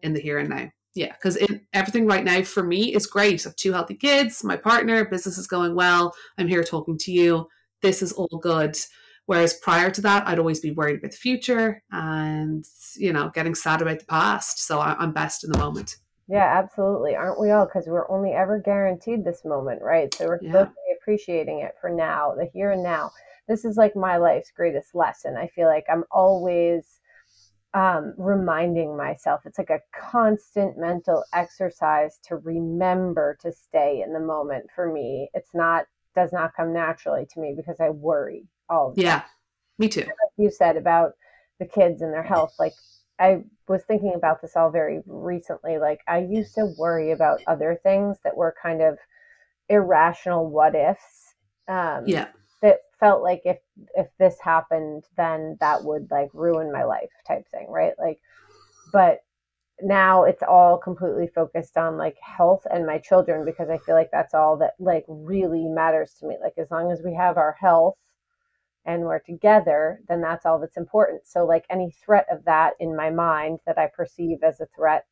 [0.02, 0.70] in the here and now.
[0.94, 1.40] Yeah, because
[1.74, 3.46] everything right now for me is great.
[3.46, 6.14] I have two healthy kids, my partner, business is going well.
[6.38, 7.48] I'm here talking to you.
[7.82, 8.78] This is all good.
[9.26, 13.56] Whereas prior to that, I'd always be worried about the future and, you know, getting
[13.56, 14.60] sad about the past.
[14.60, 15.96] So I- I'm best in the moment.
[16.28, 17.16] Yeah, absolutely.
[17.16, 17.66] Aren't we all?
[17.66, 20.14] Because we're only ever guaranteed this moment, right?
[20.14, 20.52] So we're Yeah.
[20.52, 23.12] supposed to be appreciating it for now, the here and now.
[23.48, 25.36] This is like my life's greatest lesson.
[25.36, 27.02] I feel like I'm always
[27.74, 29.42] um, reminding myself.
[29.46, 35.30] It's like a constant mental exercise to remember to stay in the moment for me.
[35.34, 39.24] It's not, does not come naturally to me because I worry all the time Yeah,
[39.78, 40.06] me too.
[40.38, 41.14] you said about
[41.60, 42.74] the kids and their health like
[43.24, 47.80] i was thinking about this all very recently like i used to worry about other
[47.84, 48.98] things that were kind of
[49.70, 51.36] irrational what ifs
[51.68, 52.28] um Yeah,
[52.62, 53.60] that felt like if
[53.96, 57.94] if this happened then that would like ruin my life type thing right?
[58.00, 58.20] Like
[58.94, 59.22] but
[59.82, 64.12] now it's all completely focused on like health and my children because i feel like
[64.12, 66.38] that's all that like really matters to me.
[66.42, 67.98] Like as long as we have our health
[68.86, 71.26] and we're together, then that's all that's important.
[71.26, 75.06] So, like any threat of that in my mind that I perceive as a threat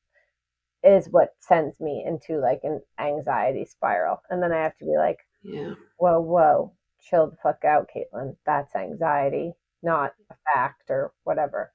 [0.83, 4.21] is what sends me into like an anxiety spiral.
[4.29, 5.75] And then I have to be like, yeah.
[5.97, 8.35] whoa, whoa, chill the fuck out, Caitlin.
[8.45, 9.53] That's anxiety,
[9.83, 11.71] not a fact or whatever.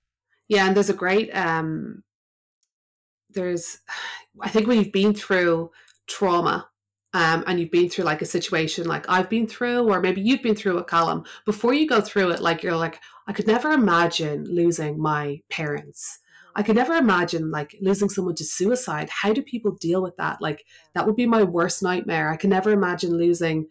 [0.49, 2.03] Yeah, and there's a great um
[3.31, 3.79] there's
[4.41, 5.71] I think you've been through
[6.07, 6.69] trauma
[7.17, 10.43] um and you've been through like a situation like I've been through or maybe you've
[10.43, 13.73] been through it, Callum, before you go through it, like you're like, I could never
[13.73, 16.19] imagine losing my parents.
[16.55, 19.09] I could never imagine like losing someone to suicide.
[19.09, 20.43] How do people deal with that?
[20.43, 20.65] Like
[20.95, 22.31] that would be my worst nightmare.
[22.31, 23.67] I can never imagine losing,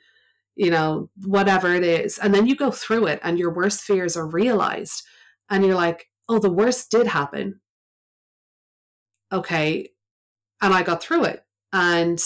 [0.56, 2.18] you know, whatever it is.
[2.18, 5.04] And then you go through it and your worst fears are realized
[5.52, 7.60] and you're like, "Oh, the worst did happen."
[9.32, 9.90] Okay,
[10.62, 11.46] and I got through it.
[11.74, 12.20] And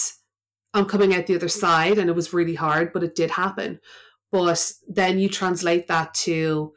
[0.72, 3.80] I'm coming out the other side and it was really hard, but it did happen.
[4.30, 6.72] But then you translate that to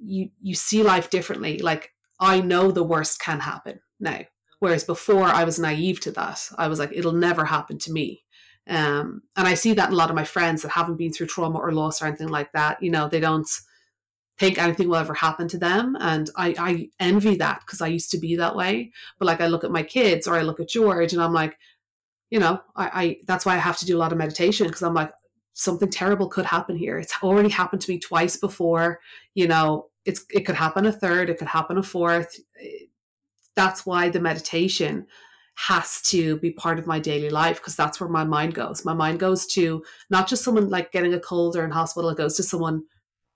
[0.00, 1.58] you you see life differently.
[1.58, 4.20] Like I know the worst can happen now.
[4.60, 6.48] Whereas before I was naive to that.
[6.58, 8.24] I was like, it'll never happen to me.
[8.68, 11.28] Um, and I see that in a lot of my friends that haven't been through
[11.28, 12.82] trauma or loss or anything like that.
[12.82, 13.48] You know, they don't
[14.38, 15.96] think anything will ever happen to them.
[16.00, 18.92] And I, I envy that because I used to be that way.
[19.18, 21.56] But like I look at my kids or I look at George and I'm like,
[22.30, 24.82] you know, I, I that's why I have to do a lot of meditation because
[24.82, 25.12] I'm like,
[25.54, 26.98] something terrible could happen here.
[26.98, 29.00] It's already happened to me twice before.
[29.34, 32.38] You know, it's it could happen a third, it could happen a fourth.
[33.56, 35.06] That's why the meditation
[35.56, 38.84] has to be part of my daily life because that's where my mind goes.
[38.84, 42.16] My mind goes to not just someone like getting a cold or in hospital, it
[42.16, 42.84] goes to someone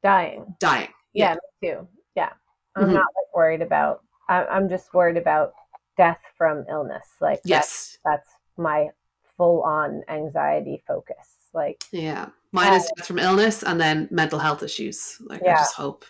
[0.04, 0.54] dying.
[0.60, 0.88] Dying.
[1.12, 1.88] Yeah, yeah me too.
[2.14, 2.30] Yeah.
[2.76, 2.94] I'm mm-hmm.
[2.94, 5.52] not like worried about I'm just worried about
[5.96, 7.06] death from illness.
[7.20, 8.88] Like yes, that's, that's my
[9.36, 11.50] full on anxiety focus.
[11.54, 15.16] Like yeah, mine is death from illness and then mental health issues.
[15.20, 15.54] Like yeah.
[15.54, 16.04] I just hope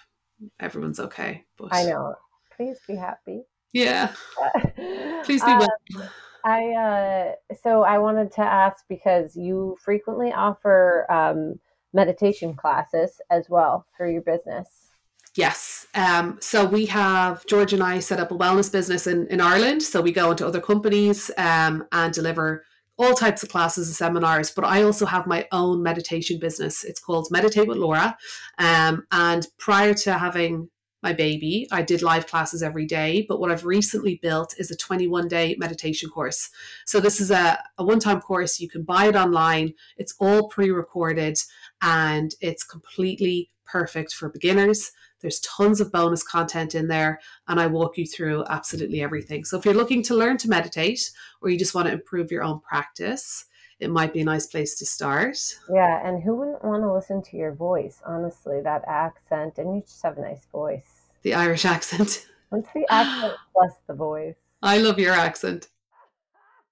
[0.61, 1.45] everyone's okay.
[1.59, 2.15] But I know.
[2.57, 3.43] Please be happy.
[3.73, 4.13] Yeah.
[5.25, 6.11] Please be um, well.
[6.45, 11.59] I uh, so I wanted to ask because you frequently offer um,
[11.93, 14.92] meditation classes as well for your business.
[15.35, 15.87] Yes.
[15.95, 19.83] Um, so we have George and I set up a wellness business in, in Ireland.
[19.83, 22.65] So we go into other companies um, and deliver
[22.99, 26.85] all types of classes and seminars, but I also have my own meditation business.
[26.85, 28.17] It's called Meditate with Laura.
[28.59, 30.69] Um, and prior to having
[31.03, 33.27] my baby, I did live classes every day.
[33.29, 36.51] But what I've recently built is a 21 day meditation course.
[36.87, 38.61] So this is a, a one time course.
[38.61, 41.39] You can buy it online, it's all pre recorded
[41.83, 44.93] and it's completely perfect for beginners.
[45.21, 49.45] There's tons of bonus content in there, and I walk you through absolutely everything.
[49.45, 51.11] So if you're looking to learn to meditate
[51.41, 53.45] or you just want to improve your own practice,
[53.79, 55.39] it might be a nice place to start.
[55.73, 58.01] Yeah, and who wouldn't want to listen to your voice?
[58.05, 61.11] Honestly, that accent, and you just have a nice voice.
[61.23, 62.27] The Irish accent.
[62.51, 64.37] What's the accent plus the voice?
[64.63, 65.69] I love your accent.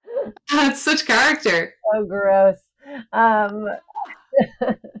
[0.51, 1.73] That's such character.
[1.93, 2.59] Oh, gross.
[3.11, 3.67] Um,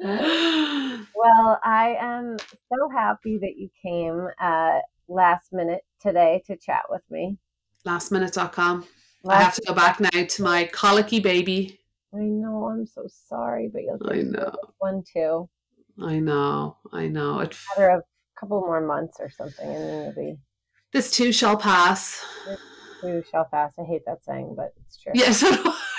[0.02, 4.78] well, I am so happy that you came uh,
[5.08, 7.36] last minute today to chat with me.
[7.86, 8.86] Lastminute.com.
[9.24, 11.78] Last I have to go back now to my colicky baby.
[12.14, 12.64] I know.
[12.64, 14.54] I'm so sorry, but you'll get I know.
[14.78, 15.50] one too.
[16.00, 16.78] I know.
[16.92, 17.40] I know.
[17.40, 20.38] It matter of a couple more months or something, and then you'll be.
[20.94, 22.24] This too shall pass.
[22.46, 22.58] This
[23.02, 23.74] too shall pass.
[23.78, 25.12] I hate that saying, but it's true.
[25.14, 25.44] Yes.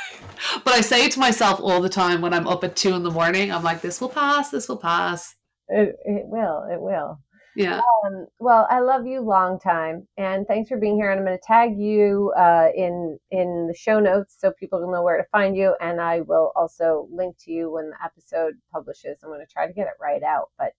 [0.63, 3.03] but I say it to myself all the time when I'm up at two in
[3.03, 3.51] the morning.
[3.51, 4.49] I'm like, this will pass.
[4.49, 5.35] This will pass.
[5.67, 6.67] It, it will.
[6.71, 7.19] It will.
[7.55, 7.81] Yeah.
[8.05, 11.11] Um, well, I love you long time, and thanks for being here.
[11.11, 14.91] And I'm going to tag you uh, in in the show notes so people will
[14.91, 15.75] know where to find you.
[15.81, 19.17] And I will also link to you when the episode publishes.
[19.23, 20.73] I'm going to try to get it right out, but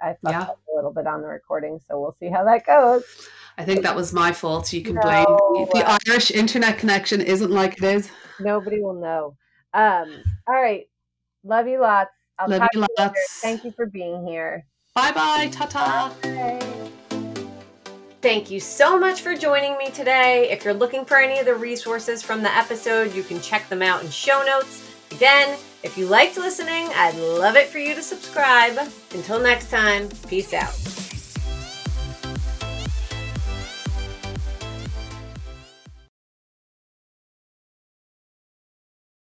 [0.00, 0.42] I fucked yeah.
[0.42, 3.04] up a little bit on the recording, so we'll see how that goes.
[3.58, 4.72] I think that was my fault.
[4.72, 5.24] You can no, blame
[5.72, 8.10] the Irish internet connection isn't like it is.
[8.38, 9.36] Nobody will know.
[9.72, 10.88] Um, all right.
[11.42, 12.10] Love you lots.
[12.38, 12.92] I'll Love you lots.
[12.98, 13.14] Later.
[13.40, 14.66] Thank you for being here.
[14.94, 15.48] Bye bye.
[15.52, 16.12] Ta ta.
[18.20, 20.50] Thank you so much for joining me today.
[20.50, 23.82] If you're looking for any of the resources from the episode, you can check them
[23.82, 24.90] out in show notes.
[25.12, 25.56] Again,
[25.86, 28.76] if you liked listening, I'd love it for you to subscribe.
[29.14, 30.74] Until next time, peace out.